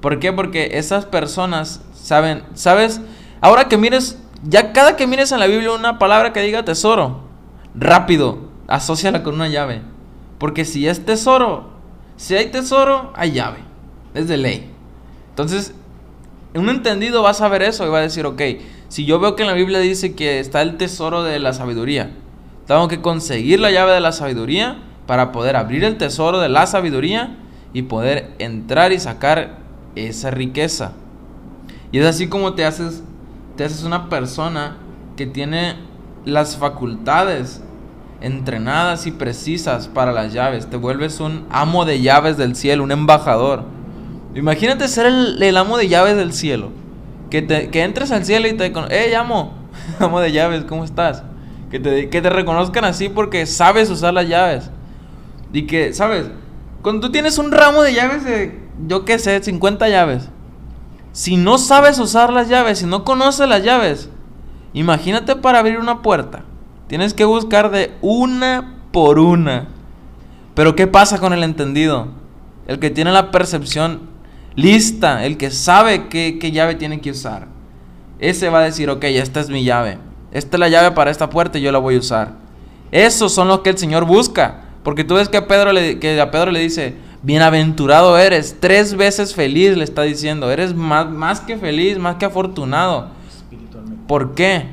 ¿Por 0.00 0.20
qué? 0.20 0.32
Porque 0.32 0.70
esas 0.78 1.06
personas 1.06 1.82
saben, 1.94 2.44
¿sabes? 2.54 3.00
Ahora 3.40 3.68
que 3.68 3.76
mires, 3.76 4.18
ya 4.42 4.72
cada 4.72 4.96
que 4.96 5.06
mires 5.06 5.32
en 5.32 5.40
la 5.40 5.46
Biblia 5.46 5.72
una 5.72 5.98
palabra 5.98 6.32
que 6.32 6.40
diga 6.40 6.64
tesoro, 6.64 7.24
rápido, 7.74 8.38
asóciala 8.66 9.22
con 9.22 9.34
una 9.34 9.48
llave. 9.48 9.82
Porque 10.38 10.64
si 10.64 10.86
es 10.86 11.04
tesoro, 11.04 11.70
si 12.16 12.34
hay 12.36 12.50
tesoro, 12.50 13.12
hay 13.16 13.32
llave. 13.32 13.58
Es 14.14 14.28
de 14.28 14.36
ley. 14.36 14.70
Entonces, 15.30 15.74
un 16.54 16.68
entendido 16.68 17.22
va 17.22 17.30
a 17.30 17.34
saber 17.34 17.62
eso 17.62 17.86
y 17.86 17.90
va 17.90 17.98
a 17.98 18.02
decir, 18.02 18.26
ok, 18.26 18.40
si 18.88 19.04
yo 19.04 19.20
veo 19.20 19.36
que 19.36 19.42
en 19.42 19.48
la 19.48 19.54
Biblia 19.54 19.80
dice 19.80 20.14
que 20.14 20.40
está 20.40 20.62
el 20.62 20.76
tesoro 20.76 21.22
de 21.22 21.38
la 21.38 21.52
sabiduría, 21.52 22.10
tengo 22.66 22.88
que 22.88 23.00
conseguir 23.00 23.60
la 23.60 23.70
llave 23.70 23.92
de 23.92 24.00
la 24.00 24.12
sabiduría 24.12 24.78
para 25.06 25.32
poder 25.32 25.56
abrir 25.56 25.84
el 25.84 25.96
tesoro 25.96 26.38
de 26.38 26.48
la 26.48 26.66
sabiduría 26.66 27.36
y 27.72 27.82
poder 27.82 28.34
entrar 28.38 28.92
y 28.92 28.98
sacar 28.98 29.58
esa 29.94 30.30
riqueza. 30.30 30.92
Y 31.92 31.98
es 31.98 32.06
así 32.06 32.28
como 32.28 32.54
te 32.54 32.64
haces, 32.64 33.02
te 33.56 33.64
haces 33.64 33.84
una 33.84 34.08
persona 34.08 34.76
que 35.16 35.26
tiene 35.26 35.76
las 36.24 36.56
facultades 36.56 37.62
entrenadas 38.20 39.06
y 39.06 39.12
precisas 39.12 39.88
para 39.88 40.12
las 40.12 40.32
llaves. 40.32 40.68
Te 40.68 40.76
vuelves 40.76 41.20
un 41.20 41.46
amo 41.50 41.84
de 41.84 42.00
llaves 42.00 42.36
del 42.36 42.56
cielo, 42.56 42.84
un 42.84 42.92
embajador. 42.92 43.64
Imagínate 44.34 44.88
ser 44.88 45.06
el, 45.06 45.56
amo 45.56 45.78
de 45.78 45.88
llaves 45.88 46.16
del 46.16 46.32
cielo. 46.32 46.70
Que, 47.30 47.42
te, 47.42 47.68
que 47.70 47.82
entres 47.82 48.10
al 48.10 48.24
cielo 48.24 48.48
y 48.48 48.54
te... 48.54 48.72
¡Eh, 48.90 49.14
amo! 49.16 49.54
amo 49.98 50.20
de 50.20 50.32
llaves, 50.32 50.64
¿cómo 50.64 50.84
estás? 50.84 51.22
Que 51.70 51.78
te, 51.78 52.08
que 52.08 52.22
te 52.22 52.30
reconozcan 52.30 52.84
así 52.84 53.08
porque 53.08 53.46
sabes 53.46 53.90
usar 53.90 54.14
las 54.14 54.28
llaves. 54.28 54.70
Y 55.52 55.62
que, 55.62 55.92
¿sabes? 55.92 56.30
Cuando 56.82 57.06
tú 57.06 57.12
tienes 57.12 57.38
un 57.38 57.50
ramo 57.50 57.82
de 57.82 57.94
llaves 57.94 58.24
de, 58.24 58.67
yo 58.86 59.04
qué 59.04 59.18
sé, 59.18 59.42
50 59.42 59.88
llaves. 59.88 60.28
Si 61.12 61.36
no 61.36 61.58
sabes 61.58 61.98
usar 61.98 62.32
las 62.32 62.48
llaves, 62.48 62.78
si 62.78 62.86
no 62.86 63.04
conoces 63.04 63.48
las 63.48 63.64
llaves, 63.64 64.08
imagínate 64.72 65.36
para 65.36 65.58
abrir 65.58 65.78
una 65.78 66.02
puerta. 66.02 66.44
Tienes 66.86 67.14
que 67.14 67.24
buscar 67.24 67.70
de 67.70 67.92
una 68.00 68.76
por 68.92 69.18
una. 69.18 69.68
Pero 70.54 70.76
¿qué 70.76 70.86
pasa 70.86 71.18
con 71.18 71.32
el 71.32 71.42
entendido? 71.42 72.08
El 72.66 72.78
que 72.78 72.90
tiene 72.90 73.12
la 73.12 73.30
percepción 73.30 74.08
lista, 74.54 75.24
el 75.24 75.36
que 75.36 75.50
sabe 75.50 76.08
qué, 76.08 76.52
llave 76.52 76.74
tiene 76.74 77.00
que 77.00 77.10
usar. 77.10 77.46
Ese 78.18 78.48
va 78.48 78.60
a 78.60 78.64
decir, 78.64 78.90
ok, 78.90 79.04
esta 79.04 79.40
es 79.40 79.50
mi 79.50 79.64
llave. 79.64 79.98
Esta 80.32 80.56
es 80.56 80.60
la 80.60 80.68
llave 80.68 80.90
para 80.92 81.10
esta 81.10 81.30
puerta 81.30 81.58
y 81.58 81.62
yo 81.62 81.72
la 81.72 81.78
voy 81.78 81.94
a 81.94 81.98
usar. 81.98 82.32
Esos 82.90 83.32
son 83.32 83.48
los 83.48 83.60
que 83.60 83.70
el 83.70 83.78
Señor 83.78 84.04
busca. 84.04 84.64
Porque 84.82 85.04
tú 85.04 85.14
ves 85.14 85.28
que 85.28 85.42
Pedro 85.42 85.72
le, 85.72 85.98
que 85.98 86.20
a 86.20 86.30
Pedro 86.30 86.50
le 86.50 86.60
dice, 86.60 86.96
bienaventurado 87.22 88.18
eres, 88.18 88.56
tres 88.60 88.94
veces 88.94 89.34
feliz 89.34 89.76
le 89.76 89.84
está 89.84 90.02
diciendo, 90.02 90.50
eres 90.50 90.74
más, 90.74 91.10
más 91.10 91.40
que 91.40 91.56
feliz, 91.56 91.98
más 91.98 92.16
que 92.16 92.26
afortunado. 92.26 93.08
¿Por 94.06 94.34
qué? 94.34 94.66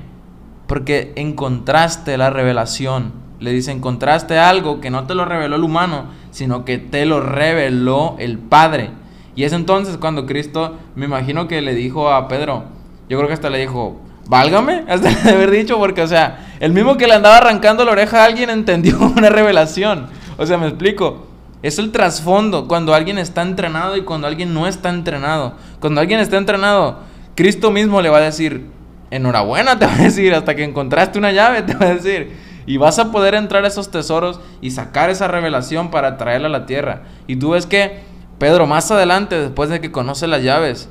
Porque 0.68 1.14
encontraste 1.16 2.18
la 2.18 2.30
revelación. 2.30 3.12
Le 3.40 3.52
dice, 3.52 3.72
encontraste 3.72 4.38
algo 4.38 4.80
que 4.80 4.90
no 4.90 5.06
te 5.06 5.14
lo 5.14 5.26
reveló 5.26 5.56
el 5.56 5.64
humano, 5.64 6.06
sino 6.32 6.66
que 6.66 6.78
te 6.78 7.06
lo 7.06 7.20
reveló 7.20 8.16
el 8.18 8.40
Padre. 8.40 8.92
Y 9.36 9.44
es 9.44 9.52
entonces 9.52 9.98
cuando 9.98 10.26
Cristo, 10.26 10.78
me 10.96 11.06
imagino 11.06 11.48
que 11.48 11.62
le 11.62 11.76
dijo 11.76 12.10
a 12.10 12.28
Pedro, 12.28 12.64
yo 13.10 13.18
creo 13.18 13.28
que 13.28 13.34
hasta 13.34 13.50
le 13.50 13.60
dijo, 13.60 14.00
válgame, 14.28 14.86
hasta 14.88 15.10
de 15.10 15.32
haber 15.32 15.52
dicho, 15.52 15.78
porque, 15.78 16.02
o 16.02 16.08
sea, 16.08 16.56
el 16.60 16.72
mismo 16.72 16.98
que 16.98 17.08
le 17.08 17.14
andaba 17.14 17.38
arrancando 17.38 17.84
la 17.84 17.92
oreja 17.92 18.22
a 18.22 18.26
alguien 18.26 18.50
entendió 18.50 18.98
una 19.18 19.30
revelación. 19.30 20.08
O 20.38 20.46
sea, 20.46 20.58
me 20.58 20.68
explico. 20.68 21.25
Es 21.66 21.80
el 21.80 21.92
trasfondo 21.92 22.68
cuando 22.68 22.94
alguien 22.94 23.18
está 23.18 23.42
entrenado 23.42 23.98
y 23.98 24.04
cuando 24.04 24.28
alguien 24.28 24.54
no 24.54 24.68
está 24.68 24.90
entrenado. 24.90 25.56
Cuando 25.80 26.00
alguien 26.00 26.20
está 26.20 26.38
entrenado, 26.38 27.00
Cristo 27.34 27.72
mismo 27.72 28.04
le 28.04 28.10
va 28.10 28.20
a 28.20 28.22
decir, 28.22 28.68
enhorabuena, 29.10 29.76
te 29.80 29.88
va 29.88 29.94
a 29.94 29.98
decir, 29.98 30.36
hasta 30.36 30.54
que 30.54 30.64
encontraste 30.64 31.18
una 31.18 31.32
llave, 31.32 31.62
te 31.64 31.74
va 31.74 31.88
a 31.88 31.96
decir. 31.96 32.38
Y 32.68 32.78
vas 32.78 33.00
a 33.00 33.12
poder 33.12 33.34
entrar 33.34 33.66
a 33.66 33.68
esos 33.68 33.90
tesoros 33.90 34.40
y 34.62 34.70
sacar 34.70 35.10
esa 35.10 35.28
revelación 35.28 35.90
para 35.90 36.18
traerla 36.18 36.50
a 36.50 36.52
la 36.52 36.68
tierra. 36.68 37.02
Y 37.26 37.38
tú 37.38 37.50
ves 37.50 37.66
que 37.66 38.02
Pedro, 38.38 38.68
más 38.68 38.92
adelante, 38.92 39.36
después 39.36 39.72
de 39.72 39.82
que 39.82 39.92
conoce 39.92 40.28
las 40.28 40.44
llaves, 40.44 40.88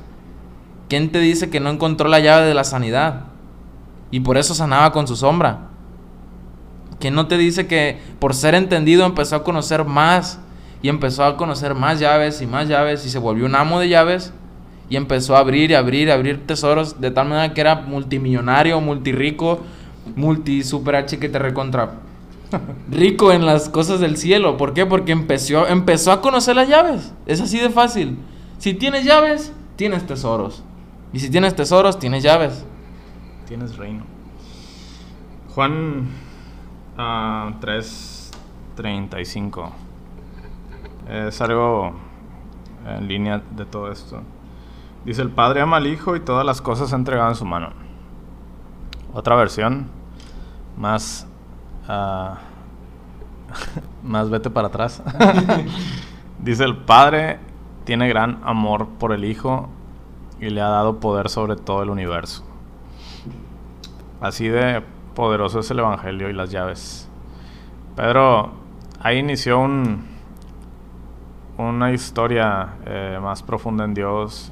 ¿quién 0.89 1.09
te 1.09 1.19
dice 1.19 1.49
que 1.49 1.61
no 1.61 1.69
encontró 1.69 2.09
la 2.09 2.19
llave 2.19 2.47
de 2.47 2.53
la 2.53 2.65
sanidad? 2.65 3.27
Y 4.11 4.19
por 4.19 4.37
eso 4.37 4.53
sanaba 4.53 4.91
con 4.91 5.07
su 5.07 5.15
sombra. 5.15 5.69
¿Quién 6.99 7.15
no 7.15 7.27
te 7.27 7.37
dice 7.37 7.65
que 7.65 7.97
por 8.19 8.33
ser 8.33 8.55
entendido 8.55 9.05
empezó 9.05 9.37
a 9.37 9.43
conocer 9.45 9.85
más 9.85 10.41
y 10.81 10.89
empezó 10.89 11.23
a 11.23 11.37
conocer 11.37 11.75
más 11.75 11.99
llaves 11.99 12.41
y 12.41 12.47
más 12.47 12.67
llaves 12.67 13.05
y 13.05 13.09
se 13.09 13.19
volvió 13.19 13.45
un 13.45 13.55
amo 13.55 13.79
de 13.79 13.89
llaves? 13.89 14.33
y 14.89 14.97
empezó 14.97 15.35
a 15.35 15.39
abrir 15.39 15.71
y 15.71 15.75
abrir 15.75 16.07
y 16.07 16.11
abrir 16.11 16.45
tesoros 16.45 17.01
de 17.01 17.09
tal 17.11 17.27
manera 17.27 17.53
que 17.53 17.61
era 17.61 17.75
multimillonario, 17.75 18.81
multirrico, 18.81 19.59
multi 20.15 20.63
super 20.63 20.95
H 20.95 21.17
que 21.17 21.29
te 21.29 21.39
recontra 21.39 21.95
rico 22.89 23.31
en 23.31 23.45
las 23.45 23.69
cosas 23.69 23.99
del 23.99 24.17
cielo. 24.17 24.57
¿Por 24.57 24.73
qué? 24.73 24.85
Porque 24.85 25.11
empezó, 25.11 25.67
empezó 25.67 26.11
a 26.11 26.21
conocer 26.21 26.55
las 26.55 26.69
llaves. 26.69 27.11
Es 27.25 27.41
así 27.41 27.59
de 27.59 27.71
fácil. 27.71 28.19
Si 28.59 28.75
tienes 28.75 29.05
llaves, 29.05 29.51
tienes 29.75 30.05
tesoros. 30.05 30.63
Y 31.11 31.19
si 31.19 31.29
tienes 31.29 31.55
tesoros, 31.55 31.97
tienes 31.97 32.21
llaves. 32.23 32.63
Tienes 33.47 33.77
reino. 33.77 34.03
Juan 35.53 36.09
3:35. 36.97 39.84
Es 41.07 41.39
algo 41.41 41.93
en 42.87 43.07
línea 43.07 43.41
de 43.51 43.65
todo 43.65 43.91
esto. 43.91 44.21
Dice, 45.05 45.21
el 45.21 45.29
Padre 45.29 45.61
ama 45.61 45.77
al 45.77 45.87
Hijo 45.87 46.15
y 46.15 46.19
todas 46.19 46.45
las 46.45 46.61
cosas 46.61 46.91
ha 46.93 46.95
entregado 46.95 47.29
en 47.29 47.35
su 47.35 47.45
mano. 47.45 47.69
Otra 49.13 49.35
versión, 49.35 49.87
más... 50.77 51.27
Ah, 51.87 52.39
más 54.03 54.29
vete 54.29 54.49
para 54.49 54.67
atrás. 54.69 55.03
Dice, 56.39 56.63
el 56.63 56.77
Padre 56.77 57.39
tiene 57.83 58.09
gran 58.09 58.39
amor 58.43 58.87
por 58.99 59.13
el 59.13 59.25
Hijo 59.25 59.69
y 60.39 60.49
le 60.49 60.61
ha 60.61 60.69
dado 60.69 60.99
poder 60.99 61.29
sobre 61.29 61.55
todo 61.55 61.83
el 61.83 61.89
universo. 61.89 62.43
Así 64.21 64.47
de 64.47 64.81
poderoso 65.13 65.59
es 65.59 65.71
el 65.71 65.79
Evangelio 65.79 66.29
y 66.29 66.33
las 66.33 66.49
llaves. 66.49 67.07
Pedro 67.95 68.51
ahí 68.99 69.19
inició 69.19 69.59
un, 69.59 70.14
una 71.57 71.91
historia 71.91 72.75
eh, 72.85 73.19
más 73.21 73.43
profunda 73.43 73.85
en 73.85 73.93
Dios 73.93 74.51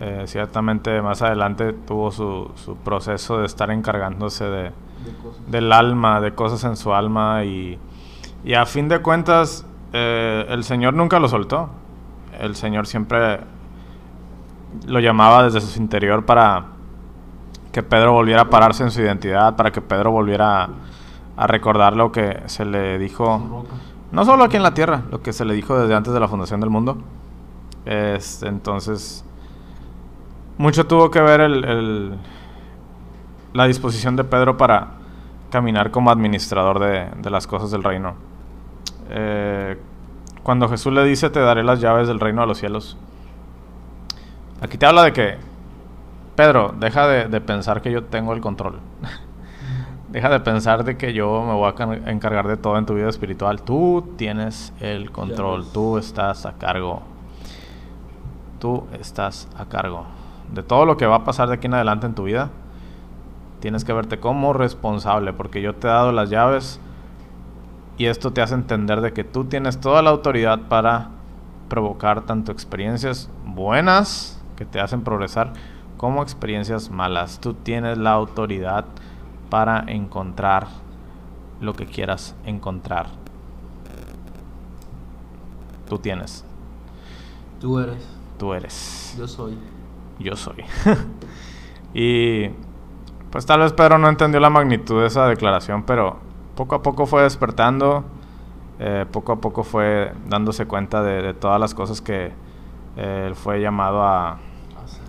eh, 0.00 0.24
ciertamente 0.26 1.02
más 1.02 1.22
adelante 1.22 1.72
tuvo 1.72 2.12
su, 2.12 2.52
su, 2.54 2.76
proceso 2.76 3.38
de 3.38 3.46
estar 3.46 3.68
encargándose 3.72 4.44
de, 4.44 4.70
del 5.48 5.72
alma, 5.72 6.20
de 6.20 6.34
cosas 6.34 6.62
en 6.62 6.76
su 6.76 6.94
alma 6.94 7.42
y, 7.44 7.76
y 8.44 8.54
a 8.54 8.64
fin 8.64 8.88
de 8.88 9.00
cuentas 9.00 9.66
eh, 9.92 10.46
el 10.48 10.62
Señor 10.64 10.94
nunca 10.94 11.18
lo 11.18 11.28
soltó. 11.28 11.70
El 12.38 12.54
Señor 12.54 12.86
siempre 12.86 13.40
lo 14.86 15.00
llamaba 15.00 15.42
desde 15.42 15.60
su 15.60 15.80
interior 15.80 16.24
para 16.24 16.66
que 17.72 17.82
Pedro 17.82 18.12
volviera 18.12 18.42
a 18.42 18.50
pararse 18.50 18.84
en 18.84 18.90
su 18.90 19.00
identidad, 19.00 19.56
para 19.56 19.72
que 19.72 19.80
Pedro 19.80 20.12
volviera 20.12 20.68
a, 21.36 21.46
recordar 21.46 21.96
lo 21.96 22.12
que 22.12 22.42
se 22.46 22.64
le 22.64 22.98
dijo, 22.98 23.66
no 24.12 24.24
solo 24.24 24.44
aquí 24.44 24.56
en 24.56 24.62
la 24.62 24.74
tierra, 24.74 25.02
lo 25.10 25.22
que 25.22 25.32
se 25.32 25.44
le 25.44 25.54
dijo 25.54 25.78
desde 25.78 25.94
antes 25.94 26.12
de 26.12 26.20
la 26.20 26.28
fundación 26.28 26.60
del 26.60 26.70
mundo. 26.70 26.98
Es, 27.84 28.42
entonces, 28.42 29.24
mucho 30.56 30.86
tuvo 30.86 31.10
que 31.10 31.20
ver 31.20 31.48
la 33.52 33.66
disposición 33.66 34.16
de 34.16 34.24
Pedro 34.24 34.56
para 34.56 34.88
caminar 35.50 35.90
como 35.90 36.10
administrador 36.10 36.78
de, 36.78 37.30
las 37.30 37.46
cosas 37.46 37.70
del 37.70 37.84
reino. 37.84 38.14
Eh, 39.10 39.78
cuando 40.42 40.68
Jesús 40.68 40.92
le 40.92 41.04
dice, 41.04 41.30
te 41.30 41.40
daré 41.40 41.62
las 41.62 41.80
llaves 41.80 42.08
del 42.08 42.20
reino 42.20 42.40
de 42.40 42.46
los 42.46 42.58
cielos, 42.58 42.96
aquí 44.60 44.78
te 44.78 44.86
habla 44.86 45.02
de 45.02 45.12
que, 45.12 45.36
Pedro, 46.36 46.74
deja 46.78 47.06
de, 47.06 47.40
pensar 47.40 47.82
que 47.82 47.90
yo 47.90 48.04
tengo 48.04 48.32
el 48.32 48.40
control. 48.40 48.78
deja 50.10 50.28
de 50.28 50.40
pensar 50.40 50.84
de 50.84 50.96
que 50.96 51.12
yo 51.12 51.42
me 51.42 51.52
voy 51.52 51.72
a 51.78 52.10
encargar 52.10 52.48
de 52.48 52.56
todo 52.56 52.78
en 52.78 52.86
tu 52.86 52.94
vida 52.94 53.08
espiritual. 53.08 53.62
Tú 53.62 54.14
tienes 54.16 54.72
el 54.80 55.10
control, 55.10 55.66
tú 55.72 55.98
estás 55.98 56.46
a 56.46 56.54
cargo. 56.54 57.02
Tú 58.58 58.84
estás 58.92 59.48
a 59.56 59.66
cargo 59.66 60.18
de 60.52 60.62
todo 60.62 60.84
lo 60.84 60.96
que 60.96 61.06
va 61.06 61.16
a 61.16 61.24
pasar 61.24 61.48
de 61.48 61.54
aquí 61.54 61.66
en 61.66 61.74
adelante 61.74 62.06
en 62.06 62.14
tu 62.14 62.24
vida, 62.24 62.50
tienes 63.60 63.84
que 63.84 63.92
verte 63.92 64.18
como 64.18 64.52
responsable, 64.52 65.32
porque 65.32 65.60
yo 65.60 65.74
te 65.74 65.86
he 65.86 65.90
dado 65.90 66.12
las 66.12 66.30
llaves 66.30 66.80
y 67.96 68.06
esto 68.06 68.32
te 68.32 68.40
hace 68.40 68.54
entender 68.54 69.00
de 69.00 69.12
que 69.12 69.24
tú 69.24 69.44
tienes 69.44 69.80
toda 69.80 70.02
la 70.02 70.10
autoridad 70.10 70.60
para 70.68 71.10
provocar 71.68 72.22
tanto 72.22 72.52
experiencias 72.52 73.30
buenas 73.44 74.42
que 74.56 74.64
te 74.64 74.80
hacen 74.80 75.02
progresar 75.02 75.52
como 75.96 76.22
experiencias 76.22 76.90
malas. 76.90 77.40
Tú 77.40 77.54
tienes 77.54 77.98
la 77.98 78.12
autoridad 78.12 78.84
para 79.50 79.84
encontrar 79.86 80.68
lo 81.60 81.74
que 81.74 81.86
quieras 81.86 82.36
encontrar. 82.44 83.06
Tú 85.88 85.98
tienes. 85.98 86.44
Tú 87.60 87.78
eres. 87.78 88.06
Tú 88.38 88.52
eres. 88.52 89.16
Yo 89.18 89.26
soy. 89.26 89.58
Yo 90.18 90.36
soy. 90.36 90.64
y 91.94 92.48
pues 93.30 93.46
tal 93.46 93.60
vez 93.60 93.72
Pedro 93.72 93.98
no 93.98 94.08
entendió 94.08 94.38
la 94.38 94.50
magnitud 94.50 95.00
de 95.00 95.06
esa 95.06 95.26
declaración, 95.26 95.84
pero 95.84 96.18
poco 96.54 96.74
a 96.74 96.82
poco 96.82 97.06
fue 97.06 97.22
despertando, 97.22 98.04
eh, 98.78 99.06
poco 99.10 99.32
a 99.32 99.40
poco 99.40 99.64
fue 99.64 100.12
dándose 100.28 100.66
cuenta 100.66 101.02
de, 101.02 101.34
todas 101.34 101.58
las 101.58 101.74
cosas 101.74 102.00
que 102.00 102.32
eh, 102.96 103.24
él 103.26 103.34
fue 103.34 103.60
llamado 103.60 104.02
a, 104.02 104.38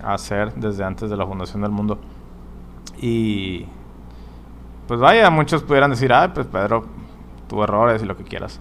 a 0.04 0.14
hacer 0.14 0.54
desde 0.56 0.84
antes 0.84 1.10
de 1.10 1.18
la 1.18 1.26
fundación 1.26 1.62
del 1.62 1.72
mundo. 1.72 2.00
Y 3.02 3.68
pues 4.90 5.00
vaya, 5.00 5.30
muchos 5.30 5.62
pudieran 5.62 5.92
decir, 5.92 6.12
ay, 6.12 6.30
pues 6.34 6.48
Pedro 6.48 6.84
tuvo 7.48 7.64
errores 7.64 8.02
y 8.02 8.08
lo 8.08 8.18
que 8.18 8.24
quieras. 8.24 8.60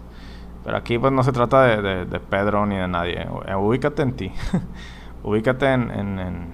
Pero 0.63 0.77
aquí 0.77 0.99
pues 0.99 1.11
no 1.11 1.23
se 1.23 1.33
trata 1.33 1.63
de, 1.63 2.21
Pedro 2.21 2.67
ni 2.67 2.77
de 2.77 2.87
nadie. 2.87 3.27
Eh, 3.47 3.55
ubícate 3.55 4.03
en 4.03 4.13
ti. 4.13 4.31
Ubícate 5.23 5.73
en, 5.73 6.53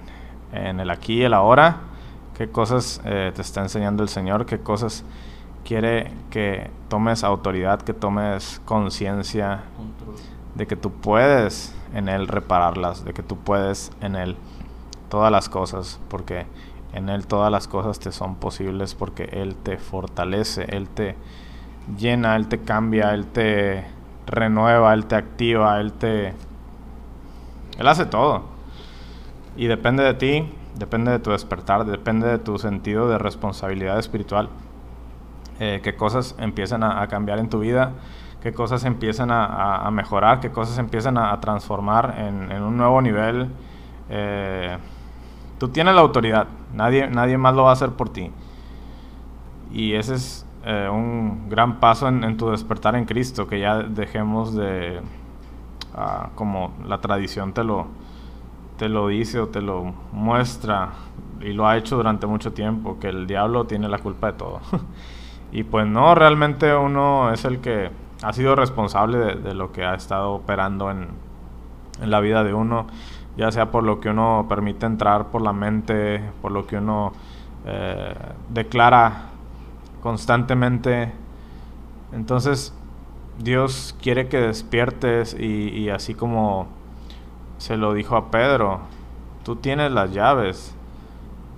el 0.53 0.89
aquí 0.89 1.15
y 1.15 1.23
el 1.23 1.33
ahora. 1.33 1.81
Qué 2.37 2.47
cosas 2.47 3.01
eh, 3.03 3.33
te 3.35 3.41
está 3.41 3.63
enseñando 3.63 4.01
el 4.01 4.07
Señor. 4.07 4.45
Qué 4.45 4.59
cosas 4.59 5.03
quiere 5.65 6.09
que 6.29 6.71
tomes 6.87 7.25
autoridad, 7.25 7.81
que 7.81 7.93
tomes 7.93 8.61
conciencia 8.63 9.63
de 10.55 10.67
que 10.67 10.77
tú 10.77 10.89
puedes 10.89 11.75
en 11.93 12.07
Él 12.07 12.29
repararlas, 12.29 13.03
de 13.03 13.13
que 13.13 13.23
tú 13.23 13.35
puedes 13.39 13.91
en 13.99 14.15
Él 14.15 14.37
todas 15.09 15.33
las 15.33 15.49
cosas, 15.49 15.99
porque 16.07 16.45
en 16.95 17.09
Él 17.09 17.27
todas 17.27 17.51
las 17.51 17.67
cosas 17.67 17.99
te 17.99 18.11
son 18.11 18.35
posibles, 18.35 18.95
porque 18.95 19.25
Él 19.25 19.55
te 19.55 19.77
fortalece, 19.77 20.65
Él 20.69 20.87
te 20.87 21.15
llena, 21.97 22.37
Él 22.37 22.47
te 22.47 22.59
cambia, 22.59 23.13
Él 23.13 23.27
te 23.27 23.85
renueva, 24.25 24.93
Él 24.93 25.05
te 25.05 25.15
activa, 25.15 25.79
Él 25.81 25.91
te... 25.91 26.33
Él 27.77 27.87
hace 27.87 28.05
todo. 28.05 28.43
Y 29.57 29.67
depende 29.67 30.03
de 30.03 30.13
ti, 30.13 30.53
depende 30.77 31.11
de 31.11 31.19
tu 31.19 31.31
despertar, 31.31 31.85
depende 31.85 32.27
de 32.27 32.39
tu 32.39 32.57
sentido 32.57 33.09
de 33.09 33.17
responsabilidad 33.17 33.99
espiritual. 33.99 34.47
Eh, 35.59 35.81
qué 35.83 35.95
cosas 35.95 36.35
empiezan 36.39 36.81
a, 36.81 37.05
cambiar 37.07 37.39
en 37.39 37.49
tu 37.49 37.59
vida, 37.59 37.91
qué 38.41 38.53
cosas 38.53 38.85
empiezan 38.85 39.31
a, 39.31 39.89
mejorar, 39.91 40.39
qué 40.39 40.49
cosas 40.49 40.77
empiezan 40.77 41.17
a, 41.17 41.37
transformar 41.41 42.15
en, 42.17 42.61
un 42.61 42.77
nuevo 42.77 43.01
nivel. 43.01 43.49
Eh, 44.09 44.77
tú 45.57 45.69
tienes 45.69 45.95
la 45.95 46.01
autoridad, 46.01 46.47
nadie, 46.73 47.07
nadie 47.07 47.37
más 47.37 47.55
lo 47.55 47.63
va 47.63 47.71
a 47.71 47.73
hacer 47.73 47.91
por 47.91 48.09
ti. 48.09 48.31
Y 49.71 49.93
ese 49.93 50.15
es 50.15 50.45
eh, 50.65 50.89
un 50.91 51.49
gran 51.49 51.79
paso 51.79 52.07
en, 52.07 52.37
tu 52.37 52.49
despertar 52.49 52.95
en 52.95 53.05
Cristo, 53.05 53.47
que 53.47 53.59
ya 53.59 53.79
dejemos 53.79 54.55
de, 54.55 55.01
ah, 55.93 56.29
como 56.35 56.73
la 56.87 56.99
tradición 57.01 57.53
te 57.53 57.63
lo, 57.63 57.87
te 58.77 58.89
lo 58.89 59.07
dice 59.07 59.39
o 59.39 59.47
te 59.47 59.61
lo 59.61 59.93
muestra, 60.11 60.91
y 61.41 61.53
lo 61.53 61.67
ha 61.67 61.77
hecho 61.77 61.97
durante 61.97 62.25
mucho 62.27 62.53
tiempo, 62.53 62.97
que 62.99 63.09
el 63.09 63.27
diablo 63.27 63.65
tiene 63.65 63.89
la 63.89 63.99
culpa 63.99 64.31
de 64.31 64.33
todo. 64.37 64.61
y 65.51 65.63
pues 65.63 65.85
no, 65.85 66.15
realmente 66.15 66.75
uno 66.75 67.31
es 67.31 67.45
el 67.45 67.59
que 67.59 67.91
ha 68.23 68.33
sido 68.33 68.55
responsable 68.55 69.35
de, 69.35 69.53
lo 69.53 69.71
que 69.71 69.85
ha 69.85 69.93
estado 69.93 70.31
operando 70.31 70.89
en, 70.89 71.09
en 72.01 72.09
la 72.09 72.19
vida 72.21 72.43
de 72.43 72.53
uno, 72.53 72.87
ya 73.37 73.51
sea 73.51 73.71
por 73.71 73.83
lo 73.83 73.99
que 73.99 74.09
uno 74.09 74.45
permite 74.47 74.85
entrar 74.85 75.27
por 75.27 75.41
la 75.41 75.53
mente, 75.53 76.21
por 76.41 76.51
lo 76.51 76.65
que 76.65 76.77
uno 76.77 77.13
eh, 77.65 78.13
declara 78.49 79.29
constantemente. 80.01 81.11
Entonces, 82.13 82.73
Dios 83.39 83.95
quiere 84.01 84.29
que 84.29 84.39
despiertes 84.39 85.35
y, 85.37 85.89
así 85.89 86.13
como 86.13 86.67
se 87.57 87.75
lo 87.75 87.93
dijo 87.93 88.15
a 88.15 88.31
Pedro, 88.31 88.79
tú 89.43 89.57
tienes 89.57 89.91
las 89.91 90.13
llaves, 90.13 90.73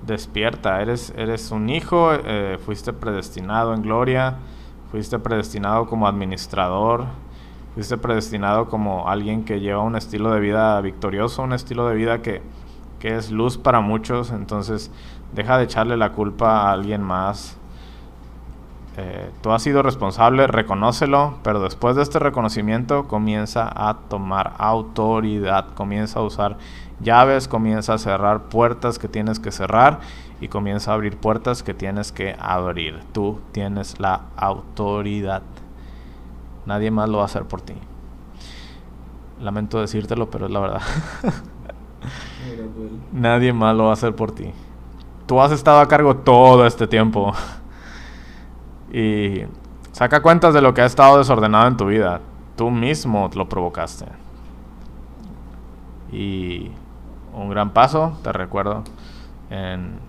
despierta, 0.05 0.81
eres, 0.81 1.13
eres 1.15 1.51
un 1.51 1.69
hijo, 1.69 2.11
eh, 2.13 2.57
fuiste 2.65 2.93
predestinado 2.93 3.73
en 3.73 3.81
gloria, 3.81 4.37
fuiste 4.91 5.19
predestinado 5.19 5.87
como 5.87 6.07
administrador, 6.07 7.05
fuiste 7.77 7.95
predestinado 7.97 8.69
como 8.69 9.07
alguien 9.07 9.45
que 9.45 9.59
lleva 9.59 9.83
un 9.83 9.95
estilo 9.95 10.31
de 10.31 10.39
vida 10.39 10.81
victorioso, 10.81 11.43
un 11.43 11.53
estilo 11.53 11.87
de 11.87 11.95
vida 11.95 12.23
que, 12.23 12.41
que 12.97 13.15
es 13.15 13.29
luz 13.29 13.59
para 13.59 13.81
muchos, 13.81 14.31
entonces 14.31 14.89
deja 15.35 15.59
de 15.59 15.65
echarle 15.65 15.95
la 15.95 16.13
culpa 16.13 16.61
a 16.61 16.71
alguien 16.71 17.03
más 17.03 17.59
eh, 18.99 19.29
tú 19.41 19.51
has 19.51 19.61
sido 19.61 19.83
responsable, 19.83 20.47
reconócelo, 20.47 21.35
pero 21.43 21.59
después 21.59 21.95
de 21.95 22.01
este 22.01 22.17
reconocimiento 22.17 23.07
comienza 23.07 23.71
a 23.71 23.93
tomar 24.09 24.53
autoridad, 24.57 25.67
comienza 25.75 26.19
a 26.19 26.23
usar 26.23 26.57
llaves, 26.99 27.47
comienza 27.47 27.93
a 27.93 27.97
cerrar 27.99 28.45
puertas 28.45 28.97
que 28.97 29.07
tienes 29.07 29.39
que 29.39 29.51
cerrar 29.51 29.99
y 30.41 30.47
comienza 30.47 30.89
a 30.89 30.93
abrir 30.95 31.15
puertas 31.15 31.61
que 31.61 31.75
tienes 31.75 32.11
que 32.11 32.35
abrir. 32.39 32.99
Tú 33.11 33.39
tienes 33.51 33.99
la 33.99 34.21
autoridad. 34.35 35.43
Nadie 36.67 36.91
más 36.91 37.07
lo 37.07 37.19
va 37.19 37.23
a 37.23 37.27
hacer 37.27 37.45
por 37.45 37.61
ti. 37.61 37.75
Lamento 39.39 39.79
decírtelo, 39.79 40.29
pero 40.29 40.47
es 40.47 40.51
la 40.51 40.59
verdad. 40.59 40.81
Nadie 43.13 43.53
más 43.53 43.73
lo 43.73 43.85
va 43.85 43.91
a 43.91 43.93
hacer 43.93 44.13
por 44.13 44.33
ti. 44.33 44.51
Tú 45.25 45.39
has 45.39 45.53
estado 45.53 45.79
a 45.79 45.87
cargo 45.87 46.17
todo 46.17 46.67
este 46.67 46.85
tiempo. 46.85 47.31
Y 48.91 49.43
saca 49.93 50.21
cuentas 50.21 50.53
de 50.53 50.61
lo 50.61 50.73
que 50.73 50.81
ha 50.81 50.85
estado 50.85 51.19
desordenado 51.19 51.67
en 51.67 51.77
tu 51.77 51.85
vida. 51.85 52.19
Tú 52.57 52.69
mismo 52.69 53.29
lo 53.33 53.47
provocaste. 53.47 54.05
Y 56.11 56.71
un 57.33 57.49
gran 57.49 57.71
paso, 57.71 58.17
te 58.23 58.33
recuerdo, 58.33 58.83
en 59.49 59.99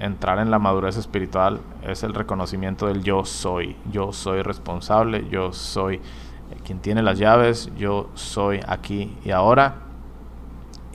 entrar 0.00 0.38
en 0.38 0.50
la 0.50 0.58
madurez 0.58 0.96
espiritual 0.96 1.60
es 1.82 2.02
el 2.02 2.14
reconocimiento 2.14 2.86
del 2.86 3.02
yo 3.02 3.24
soy. 3.24 3.76
Yo 3.90 4.12
soy 4.12 4.42
responsable, 4.42 5.28
yo 5.30 5.52
soy 5.52 6.00
quien 6.64 6.80
tiene 6.80 7.02
las 7.02 7.18
llaves, 7.18 7.70
yo 7.76 8.10
soy 8.14 8.60
aquí 8.66 9.16
y 9.24 9.30
ahora. 9.30 9.76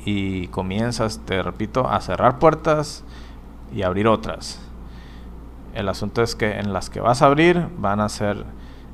Y 0.05 0.47
comienzas, 0.47 1.21
te 1.25 1.43
repito, 1.43 1.87
a 1.87 2.01
cerrar 2.01 2.39
puertas 2.39 3.03
y 3.73 3.83
abrir 3.83 4.07
otras. 4.07 4.59
El 5.73 5.87
asunto 5.87 6.21
es 6.21 6.35
que 6.35 6.59
en 6.59 6.73
las 6.73 6.89
que 6.89 6.99
vas 6.99 7.21
a 7.21 7.27
abrir 7.27 7.67
van 7.77 7.99
a 7.99 8.09
ser 8.09 8.45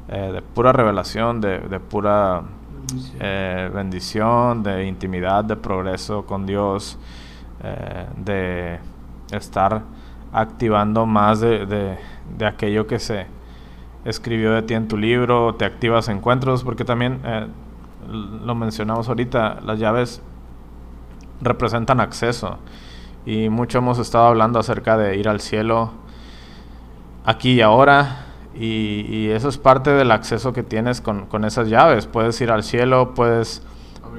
eh, 0.10 0.32
de 0.34 0.42
pura 0.42 0.72
revelación, 0.72 1.42
de, 1.42 1.80
pura 1.80 2.44
eh, 3.20 3.72
bendición, 3.74 4.64
de 4.64 4.86
intimidad, 4.86 5.44
de 5.44 5.56
progreso 5.56 6.26
con 6.26 6.46
Dios, 6.46 7.00
eh, 7.64 8.06
de 8.18 8.80
estar 9.32 9.82
activando 10.32 11.06
más 11.06 11.40
de, 11.40 11.66
de, 11.66 12.46
aquello 12.46 12.88
que 12.88 13.00
se 13.00 13.28
escribió 14.06 14.52
de 14.52 14.62
ti 14.62 14.74
en 14.74 14.88
tu 14.88 14.98
libro, 14.98 15.56
te 15.56 15.66
activas 15.66 16.10
encuentros, 16.10 16.64
porque 16.64 16.86
también 16.86 17.20
lo 18.08 18.56
mencionamos 18.56 19.10
ahorita, 19.10 19.60
las 19.64 19.80
llaves 19.80 20.22
representan 21.42 22.00
acceso 22.00 22.58
y 23.28 23.50
mucho 23.50 23.80
hemos 23.80 24.00
estado 24.00 24.28
hablando 24.28 24.58
acerca 24.58 24.98
de 24.98 25.18
ir 25.18 25.28
al 25.28 25.42
cielo, 25.42 25.92
aquí 27.26 27.56
y 27.56 27.62
ahora. 27.62 28.24
Y, 28.56 29.28
eso 29.32 29.50
es 29.50 29.58
parte 29.58 29.92
del 29.92 30.12
acceso 30.12 30.54
que 30.54 30.64
tienes 30.64 31.02
con, 31.02 31.44
esas 31.44 31.68
llaves. 31.68 32.08
Puedes 32.08 32.40
ir 32.40 32.50
al 32.52 32.64
cielo, 32.64 33.14
puedes 33.14 33.62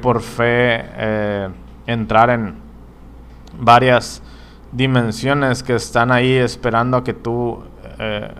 por 0.03 0.21
fe 0.21 0.83
eh, 0.83 1.49
entrar 1.87 2.29
en 2.29 2.57
varias 3.59 4.23
dimensiones 4.73 5.63
que 5.63 5.75
están 5.75 6.13
ahí 6.13 6.35
esperando 6.35 6.97
a 6.99 7.05
que 7.05 7.15
tú 7.15 7.63
eh, 7.99 8.31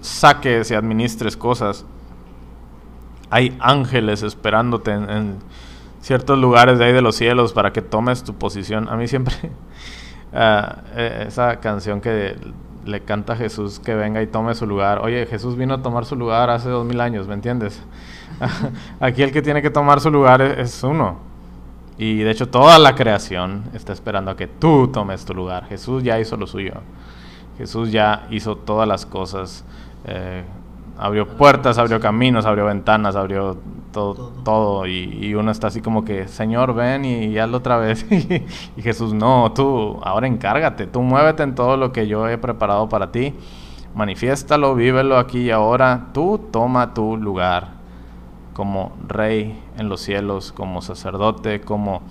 saques 0.00 0.70
y 0.70 0.74
administres 0.74 1.36
cosas. 1.36 1.84
Hay 3.30 3.56
ángeles 3.60 4.22
esperándote 4.22 4.92
en, 4.92 5.38
ciertos 6.00 6.38
lugares 6.38 6.78
de 6.78 6.86
ahí 6.86 6.92
de 6.92 7.02
los 7.02 7.16
cielos 7.16 7.52
para 7.52 7.72
que 7.72 7.82
tomes 7.82 8.24
tu 8.24 8.34
posición. 8.34 8.88
A 8.88 8.96
mí 8.96 9.06
siempre 9.06 9.34
ah, 10.32 10.78
eh, 10.96 11.24
esa 11.28 11.60
canción 11.60 12.00
que 12.00 12.36
le 12.84 13.00
canta 13.00 13.36
Jesús 13.36 13.78
que 13.78 13.94
venga 13.94 14.22
y 14.22 14.26
tome 14.26 14.54
su 14.54 14.66
lugar. 14.66 15.00
Oye, 15.00 15.26
Jesús 15.26 15.56
vino 15.56 15.74
a 15.74 15.82
tomar 15.82 16.04
su 16.04 16.16
lugar 16.16 16.50
hace 16.50 16.68
dos 16.68 16.84
mil 16.86 17.00
años, 17.00 17.28
¿me 17.28 17.34
entiendes? 17.34 17.82
Aquí 19.00 19.22
el 19.22 19.32
que 19.32 19.42
tiene 19.42 19.62
que 19.62 19.70
tomar 19.70 20.00
su 20.00 20.10
lugar 20.10 20.40
es, 20.40 20.82
uno. 20.82 21.29
Y 22.00 22.20
de 22.20 22.30
hecho 22.30 22.48
toda 22.48 22.78
la 22.78 22.94
creación 22.94 23.64
está 23.74 23.92
esperando 23.92 24.30
a 24.30 24.36
que 24.36 24.46
tú 24.46 24.88
tomes 24.88 25.26
tu 25.26 25.34
lugar. 25.34 25.66
Jesús 25.66 26.02
ya 26.02 26.18
hizo 26.18 26.38
lo 26.38 26.46
suyo. 26.46 26.72
Jesús 27.58 27.92
ya 27.92 28.26
hizo 28.30 28.56
todas 28.56 28.88
las 28.88 29.04
cosas. 29.04 29.66
Eh, 30.06 30.42
abrió 30.96 31.28
puertas, 31.28 31.76
abrió 31.76 32.00
caminos, 32.00 32.46
abrió 32.46 32.64
ventanas, 32.64 33.16
abrió 33.16 33.58
todo, 33.92 34.32
todo, 34.44 34.86
y, 34.86 35.34
uno 35.34 35.50
está 35.50 35.66
así 35.66 35.82
como 35.82 36.02
que, 36.02 36.26
Señor, 36.26 36.72
ven 36.72 37.04
y, 37.04 37.36
hazlo 37.36 37.58
otra 37.58 37.76
vez. 37.76 38.06
y 38.76 38.80
Jesús, 38.82 39.12
no, 39.12 39.52
tú, 39.52 40.00
ahora 40.02 40.26
encárgate, 40.26 40.86
tú 40.86 41.02
muévete 41.02 41.42
en 41.42 41.54
todo 41.54 41.76
lo 41.76 41.92
que 41.92 42.06
yo 42.06 42.26
he 42.28 42.38
preparado 42.38 42.88
para 42.88 43.12
ti, 43.12 43.34
Manifiéstalo, 43.94 44.74
vívelo 44.74 45.18
aquí 45.18 45.40
y 45.40 45.50
ahora. 45.50 46.06
Tú 46.14 46.48
toma 46.50 46.94
tu 46.94 47.16
lugar 47.16 47.79
como 48.60 48.92
rey 49.08 49.58
en 49.78 49.88
los 49.88 50.02
cielos, 50.02 50.52
como 50.52 50.82
sacerdote, 50.82 51.62
como 51.62 52.02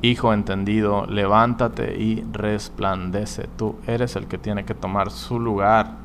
hijo 0.00 0.32
entendido. 0.32 1.04
Levántate 1.04 2.00
y 2.00 2.24
resplandece. 2.32 3.46
Tú 3.58 3.76
eres 3.86 4.16
el 4.16 4.26
que 4.26 4.38
tiene 4.38 4.64
que 4.64 4.72
tomar 4.72 5.10
su 5.10 5.38
lugar. 5.38 5.96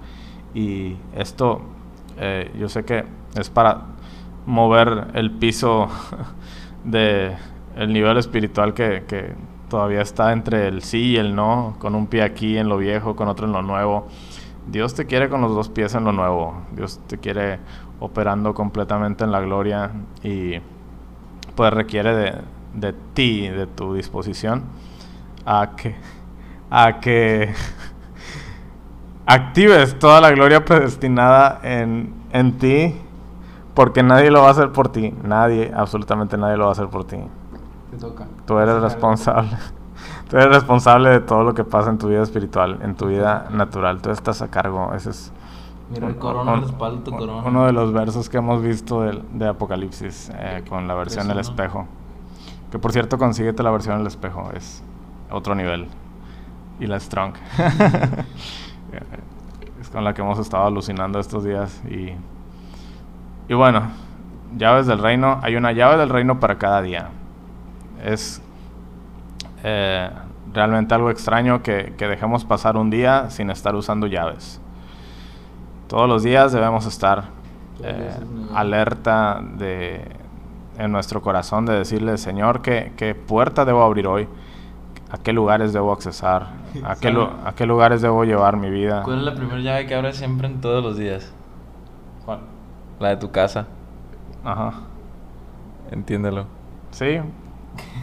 Y 0.53 0.97
esto, 1.15 1.61
eh, 2.17 2.51
yo 2.59 2.67
sé 2.67 2.83
que 2.83 3.05
es 3.39 3.49
para 3.49 3.83
mover 4.45 5.07
el 5.13 5.31
piso 5.31 5.88
de 6.83 7.38
el 7.77 7.93
nivel 7.93 8.17
espiritual 8.17 8.73
que, 8.73 9.05
que 9.07 9.35
todavía 9.69 10.01
está 10.01 10.33
entre 10.33 10.67
el 10.67 10.81
sí 10.81 11.11
y 11.11 11.15
el 11.15 11.33
no, 11.33 11.77
con 11.79 11.95
un 11.95 12.07
pie 12.07 12.23
aquí 12.23 12.57
en 12.57 12.67
lo 12.67 12.77
viejo, 12.77 13.15
con 13.15 13.29
otro 13.29 13.47
en 13.47 13.53
lo 13.53 13.61
nuevo. 13.61 14.09
Dios 14.69 14.95
te 14.95 15.05
quiere 15.05 15.29
con 15.29 15.39
los 15.39 15.55
dos 15.55 15.69
pies 15.69 15.95
en 15.95 16.03
lo 16.03 16.11
nuevo. 16.11 16.61
Dios 16.75 16.99
te 17.07 17.19
quiere 17.19 17.59
operando 17.99 18.53
completamente 18.53 19.23
en 19.23 19.31
la 19.31 19.41
gloria 19.41 19.91
y 20.23 20.59
pues 21.55 21.73
requiere 21.73 22.15
de, 22.15 22.41
de 22.73 22.93
ti, 23.13 23.47
de 23.47 23.65
tu 23.67 23.93
disposición, 23.93 24.63
a 25.45 25.75
que, 25.75 25.95
a 26.69 26.99
que 26.99 27.53
actives 29.25 29.97
toda 29.97 30.21
la 30.21 30.31
gloria 30.31 30.63
predestinada 30.63 31.59
en, 31.63 32.13
en 32.31 32.57
ti, 32.57 32.95
porque 33.73 34.03
nadie 34.03 34.31
lo 34.31 34.41
va 34.41 34.49
a 34.49 34.51
hacer 34.51 34.71
por 34.71 34.89
ti. 34.89 35.13
Nadie, 35.23 35.71
absolutamente 35.75 36.37
nadie 36.37 36.57
lo 36.57 36.63
va 36.63 36.69
a 36.69 36.73
hacer 36.73 36.87
por 36.87 37.05
ti. 37.05 37.17
Te 37.91 37.97
toca. 37.97 38.27
Tú 38.45 38.57
eres 38.59 38.81
responsable. 38.81 39.57
Tú 40.29 40.37
eres 40.37 40.49
responsable 40.49 41.09
de 41.09 41.19
todo 41.21 41.43
lo 41.43 41.53
que 41.53 41.63
pasa 41.63 41.89
en 41.89 41.97
tu 41.97 42.09
vida 42.09 42.21
espiritual, 42.21 42.79
en 42.81 42.95
tu 42.95 43.07
vida 43.07 43.47
natural. 43.51 44.01
Tú 44.01 44.09
estás 44.11 44.41
a 44.41 44.49
cargo. 44.49 44.93
Ese 44.93 45.11
es 45.11 45.31
Mira 45.89 46.07
el 46.07 46.17
corona, 46.17 46.53
un- 46.53 46.61
respalda 46.61 47.03
tu 47.03 47.11
corona. 47.11 47.47
uno 47.47 47.65
de 47.65 47.71
los 47.71 47.93
versos 47.93 48.29
que 48.29 48.38
hemos 48.38 48.61
visto 48.61 49.01
del- 49.03 49.23
de, 49.33 49.47
Apocalipsis 49.47 50.31
eh, 50.35 50.63
con 50.67 50.88
la 50.88 50.95
versión 50.95 51.27
del 51.27 51.39
espejo. 51.39 51.88
Que 52.71 52.79
por 52.79 52.91
cierto, 52.91 53.17
consíguete 53.17 53.63
la 53.63 53.71
versión 53.71 53.97
del 53.97 54.07
espejo. 54.07 54.49
Es 54.53 54.83
otro 55.31 55.55
nivel. 55.55 55.88
Y 56.79 56.88
la 56.88 56.99
Strong. 56.99 57.33
es 59.81 59.89
con 59.89 60.03
la 60.03 60.13
que 60.13 60.21
hemos 60.21 60.39
estado 60.39 60.65
alucinando 60.65 61.19
estos 61.19 61.43
días. 61.43 61.81
Y, 61.89 62.11
y 63.47 63.53
bueno, 63.53 63.83
llaves 64.57 64.88
del 64.88 64.99
reino. 64.99 65.39
Hay 65.41 65.55
una 65.55 65.71
llave 65.71 65.97
del 65.97 66.09
reino 66.09 66.39
para 66.39 66.57
cada 66.57 66.81
día. 66.81 67.09
Es 68.03 68.41
eh, 69.63 70.09
realmente 70.53 70.93
algo 70.93 71.09
extraño 71.09 71.61
que, 71.63 71.93
que 71.97 72.07
dejemos 72.07 72.45
pasar 72.45 72.77
un 72.77 72.89
día 72.89 73.29
sin 73.29 73.49
estar 73.49 73.75
usando 73.75 74.07
llaves. 74.07 74.61
Todos 75.88 76.07
los 76.09 76.23
días 76.23 76.51
debemos 76.51 76.85
estar 76.85 77.25
eh, 77.83 78.11
alerta 78.53 79.41
de, 79.57 80.03
en 80.77 80.91
nuestro 80.91 81.21
corazón 81.21 81.65
de 81.65 81.73
decirle, 81.73 82.17
Señor, 82.17 82.61
¿qué, 82.61 82.91
qué 82.97 83.15
puerta 83.15 83.63
debo 83.65 83.83
abrir 83.83 84.07
hoy? 84.07 84.27
¿A 85.09 85.17
qué 85.17 85.31
lugares 85.31 85.71
debo 85.71 85.93
accesar? 85.93 86.47
¿A 86.83 86.95
qué, 86.95 87.11
lu- 87.11 87.25
¿Sabe? 87.25 87.35
¿A 87.45 87.53
qué 87.53 87.65
lugares 87.65 88.01
debo 88.01 88.25
llevar 88.25 88.57
mi 88.57 88.69
vida? 88.69 89.03
¿Cuál 89.03 89.19
es 89.19 89.23
la 89.25 89.35
primera 89.35 89.59
llave 89.59 89.85
que 89.88 89.95
abres 89.95 90.17
siempre 90.17 90.47
en 90.47 90.59
todos 90.59 90.83
los 90.83 90.97
días? 90.97 91.31
¿Cuál? 92.25 92.39
La 92.99 93.09
de 93.09 93.17
tu 93.17 93.31
casa. 93.31 93.67
Ajá. 94.43 94.73
Entiéndelo. 95.91 96.45
Sí. 96.91 97.19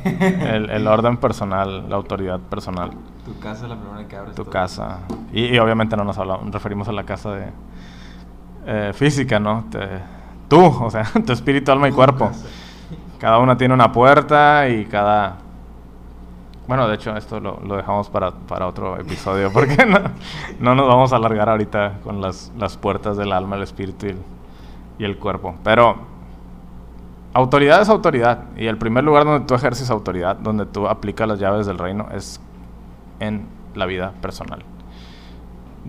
El, 0.04 0.70
el 0.70 0.86
orden 0.86 1.16
personal, 1.18 1.88
la 1.90 1.96
autoridad 1.96 2.38
personal. 2.40 2.90
Tu 3.24 3.38
casa 3.40 3.64
es 3.64 3.70
la 3.70 3.76
primera 3.76 4.06
que 4.08 4.16
abres. 4.16 4.34
tu 4.34 4.44
casa. 4.44 5.00
Y, 5.32 5.46
y 5.46 5.58
obviamente 5.58 5.96
no 5.96 6.04
nos 6.04 6.16
hablamos, 6.18 6.50
referimos 6.52 6.88
a 6.88 6.92
la 6.92 7.04
casa 7.04 7.32
de 7.34 7.46
eh, 8.66 8.92
física, 8.94 9.38
¿no? 9.38 9.64
Te- 9.70 10.00
tú, 10.48 10.64
o 10.64 10.90
sea, 10.90 11.04
tu 11.26 11.32
espíritu, 11.32 11.70
alma 11.72 11.88
y 11.88 11.92
cuerpo. 11.92 12.30
Cada 13.18 13.38
una 13.38 13.56
tiene 13.56 13.74
una 13.74 13.92
puerta 13.92 14.68
y 14.68 14.84
cada... 14.86 15.36
Bueno, 16.66 16.88
de 16.88 16.94
hecho, 16.94 17.14
esto 17.16 17.40
lo, 17.40 17.60
lo 17.60 17.76
dejamos 17.76 18.08
para, 18.08 18.30
para 18.30 18.66
otro 18.66 18.98
episodio, 18.98 19.52
porque 19.52 19.84
no, 19.86 19.98
no 20.60 20.74
nos 20.74 20.88
vamos 20.88 21.12
a 21.12 21.16
alargar 21.16 21.48
ahorita 21.48 21.98
con 22.02 22.20
las, 22.20 22.52
las 22.58 22.76
puertas 22.76 23.16
del 23.16 23.32
alma, 23.32 23.56
el 23.56 23.62
espíritu 23.62 24.06
y 24.06 24.10
el, 24.10 24.18
y 24.98 25.04
el 25.04 25.18
cuerpo. 25.18 25.54
Pero 25.62 25.96
autoridad 27.34 27.82
es 27.82 27.88
autoridad. 27.88 28.44
Y 28.56 28.66
el 28.66 28.78
primer 28.78 29.04
lugar 29.04 29.24
donde 29.24 29.46
tú 29.46 29.54
ejerces 29.54 29.90
autoridad, 29.90 30.36
donde 30.36 30.64
tú 30.66 30.88
aplicas 30.88 31.28
las 31.28 31.38
llaves 31.38 31.66
del 31.66 31.78
reino, 31.78 32.08
es 32.14 32.40
en 33.20 33.46
la 33.74 33.86
vida 33.86 34.12
personal. 34.22 34.64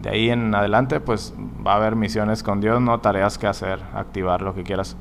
De 0.01 0.09
ahí 0.09 0.29
en 0.29 0.53
adelante, 0.53 0.99
pues 0.99 1.33
va 1.65 1.73
a 1.73 1.75
haber 1.77 1.95
misiones 1.95 2.43
con 2.43 2.61
Dios, 2.61 2.81
no 2.81 2.99
tareas 2.99 3.37
que 3.37 3.47
hacer, 3.47 3.81
activar 3.93 4.41
lo 4.41 4.53
que 4.53 4.63
quieras. 4.63 4.97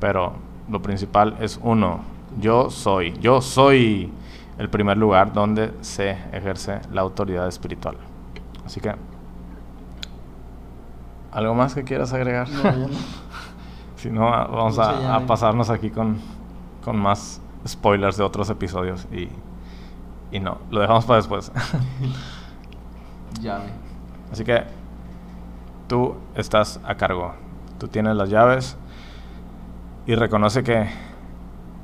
Pero 0.00 0.32
lo 0.68 0.80
principal 0.80 1.36
es 1.40 1.60
uno, 1.62 2.00
yo 2.38 2.70
soy, 2.70 3.12
yo 3.20 3.40
soy 3.40 4.12
el 4.58 4.68
primer 4.68 4.96
lugar 4.96 5.32
donde 5.32 5.72
se 5.80 6.10
ejerce 6.32 6.80
la 6.92 7.00
autoridad 7.02 7.48
espiritual. 7.48 7.96
Así 8.64 8.80
que, 8.80 8.94
¿algo 11.32 11.54
más 11.54 11.74
que 11.74 11.84
quieras 11.84 12.12
agregar? 12.12 12.48
No, 12.48 12.62
yo 12.62 12.72
no. 12.72 12.88
Si 13.96 14.08
no, 14.08 14.30
vamos 14.30 14.78
a, 14.78 15.16
a 15.16 15.26
pasarnos 15.26 15.68
aquí 15.68 15.90
con, 15.90 16.16
con 16.82 16.98
más 16.98 17.42
spoilers 17.68 18.16
de 18.16 18.24
otros 18.24 18.48
episodios 18.48 19.06
y, 19.12 19.28
y 20.34 20.40
no, 20.40 20.56
lo 20.70 20.80
dejamos 20.80 21.04
para 21.04 21.18
después. 21.18 21.52
Llave. 23.42 23.79
Así 24.32 24.44
que 24.44 24.62
tú 25.88 26.14
estás 26.34 26.80
a 26.84 26.94
cargo, 26.94 27.34
tú 27.78 27.88
tienes 27.88 28.14
las 28.16 28.30
llaves 28.30 28.76
y 30.06 30.14
reconoce 30.14 30.62
que 30.62 30.88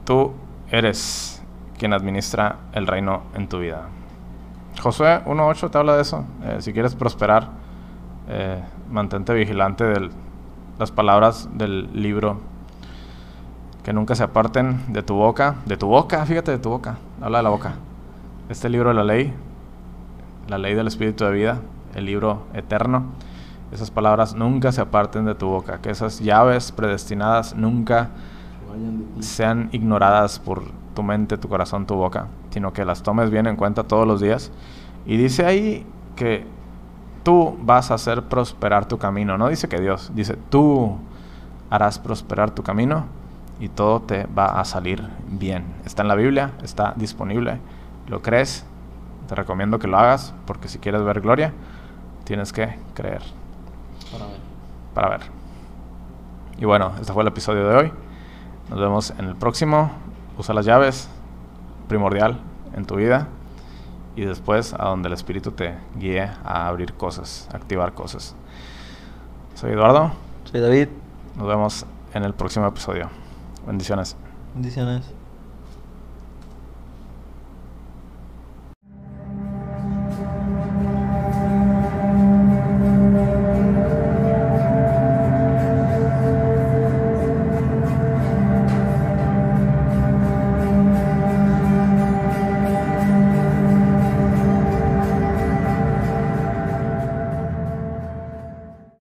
tú 0.05 0.32
eres 0.70 1.42
quien 1.78 1.92
administra 1.92 2.57
el 2.72 2.86
reino 2.86 3.22
en 3.34 3.49
tu 3.49 3.59
vida. 3.59 3.88
Josué 4.80 5.22
1.8 5.24 5.70
te 5.70 5.78
habla 5.78 5.97
de 5.97 6.03
eso. 6.03 6.24
Eh, 6.44 6.57
si 6.61 6.72
quieres 6.72 6.94
prosperar, 6.94 7.49
eh, 8.28 8.62
mantente 8.90 9.32
vigilante 9.34 9.84
de 9.84 10.11
las 10.78 10.92
palabras 10.92 11.49
del 11.53 11.88
libro 11.92 12.40
que 13.82 13.92
nunca 13.92 14.14
se 14.14 14.24
aparten 14.24 14.92
de 14.92 15.03
tu 15.03 15.14
boca, 15.14 15.57
de 15.64 15.76
tu 15.76 15.86
boca, 15.86 16.24
fíjate 16.26 16.51
de 16.51 16.59
tu 16.59 16.70
boca, 16.70 16.99
habla 17.20 17.38
de 17.38 17.44
la 17.44 17.51
boca. 17.51 17.74
Este 18.49 18.68
libro 18.68 18.88
de 18.88 18.97
la 18.97 19.05
ley, 19.05 19.32
la 20.49 20.59
ley 20.59 20.74
del 20.74 20.88
espíritu 20.88 21.24
de 21.24 21.30
vida, 21.30 21.61
el 21.97 22.05
libro 22.05 22.42
eterno, 22.55 23.05
esas 23.72 23.90
palabras 23.90 24.34
nunca 24.34 24.70
se 24.70 24.80
aparten 24.80 25.24
de 25.24 25.34
tu 25.34 25.49
boca, 25.49 25.80
que 25.80 25.90
esas 25.90 26.20
llaves 26.20 26.70
predestinadas 26.70 27.57
nunca 27.57 28.11
sean 29.20 29.70
ignoradas 29.72 30.38
por 30.38 30.62
tu 30.94 31.03
mente, 31.03 31.38
tu 31.38 31.49
corazón, 31.49 31.86
tu 31.86 31.94
boca, 31.94 32.28
sino 32.51 32.72
que 32.72 32.84
las 32.84 33.03
tomes 33.03 33.30
bien 33.30 33.47
en 33.47 33.57
cuenta 33.57 33.84
todos 33.84 34.07
los 34.07 34.20
días. 34.20 34.53
Y 35.05 35.16
dice 35.16 35.47
ahí 35.47 35.86
que 36.14 36.47
tú 37.22 37.57
vas 37.62 37.90
a 37.90 37.94
hacer 37.94 38.22
prosperar 38.24 38.86
tu 38.86 38.99
camino, 38.99 39.36
no 39.36 39.49
dice 39.49 39.68
que 39.68 39.80
Dios, 39.80 40.12
dice 40.14 40.36
tú 40.49 40.97
harás 41.70 41.99
prosperar 41.99 42.53
tu 42.53 42.62
camino 42.62 43.07
y 43.59 43.68
todo 43.68 44.01
te 44.03 44.26
va 44.26 44.61
a 44.61 44.64
salir 44.64 45.03
bien. 45.28 45.64
Está 45.84 46.03
en 46.03 46.09
la 46.09 46.14
Biblia, 46.14 46.53
está 46.62 46.92
disponible, 46.97 47.59
lo 48.07 48.22
crees, 48.22 48.64
te 49.28 49.34
recomiendo 49.34 49.78
que 49.78 49.88
lo 49.88 49.99
hagas 49.99 50.34
porque 50.47 50.68
si 50.68 50.78
quieres 50.78 51.03
ver 51.03 51.20
gloria, 51.20 51.53
tienes 52.27 52.53
que 52.53 52.77
creer 52.93 53.22
Para 54.12 54.27
ver. 54.27 54.37
para 54.95 55.09
ver. 55.11 55.20
Y 56.59 56.64
bueno, 56.64 56.93
este 57.01 57.12
fue 57.12 57.22
el 57.22 57.29
episodio 57.29 57.66
de 57.68 57.77
hoy. 57.77 57.93
Nos 58.68 58.79
vemos 58.81 59.11
en 59.18 59.27
el 59.27 59.37
próximo. 59.37 59.91
Usa 60.39 60.55
las 60.55 60.66
llaves, 60.66 61.09
primordial 61.89 62.41
en 62.74 62.85
tu 62.85 62.97
vida. 62.97 63.29
Y 64.16 64.24
después 64.24 64.74
a 64.74 64.87
donde 64.87 65.09
el 65.09 65.14
Espíritu 65.14 65.53
te 65.53 65.74
guíe 65.99 66.22
a 66.22 66.66
abrir 66.68 66.95
cosas, 66.95 67.49
activar 67.53 67.93
cosas. 67.95 68.35
Soy 69.55 69.72
Eduardo. 69.72 70.11
Soy 70.51 70.61
David. 70.61 70.89
Nos 71.37 71.47
vemos 71.47 71.87
en 72.14 72.24
el 72.24 72.33
próximo 72.35 72.66
episodio. 72.66 73.09
Bendiciones. 73.66 74.16
Bendiciones. 74.55 75.15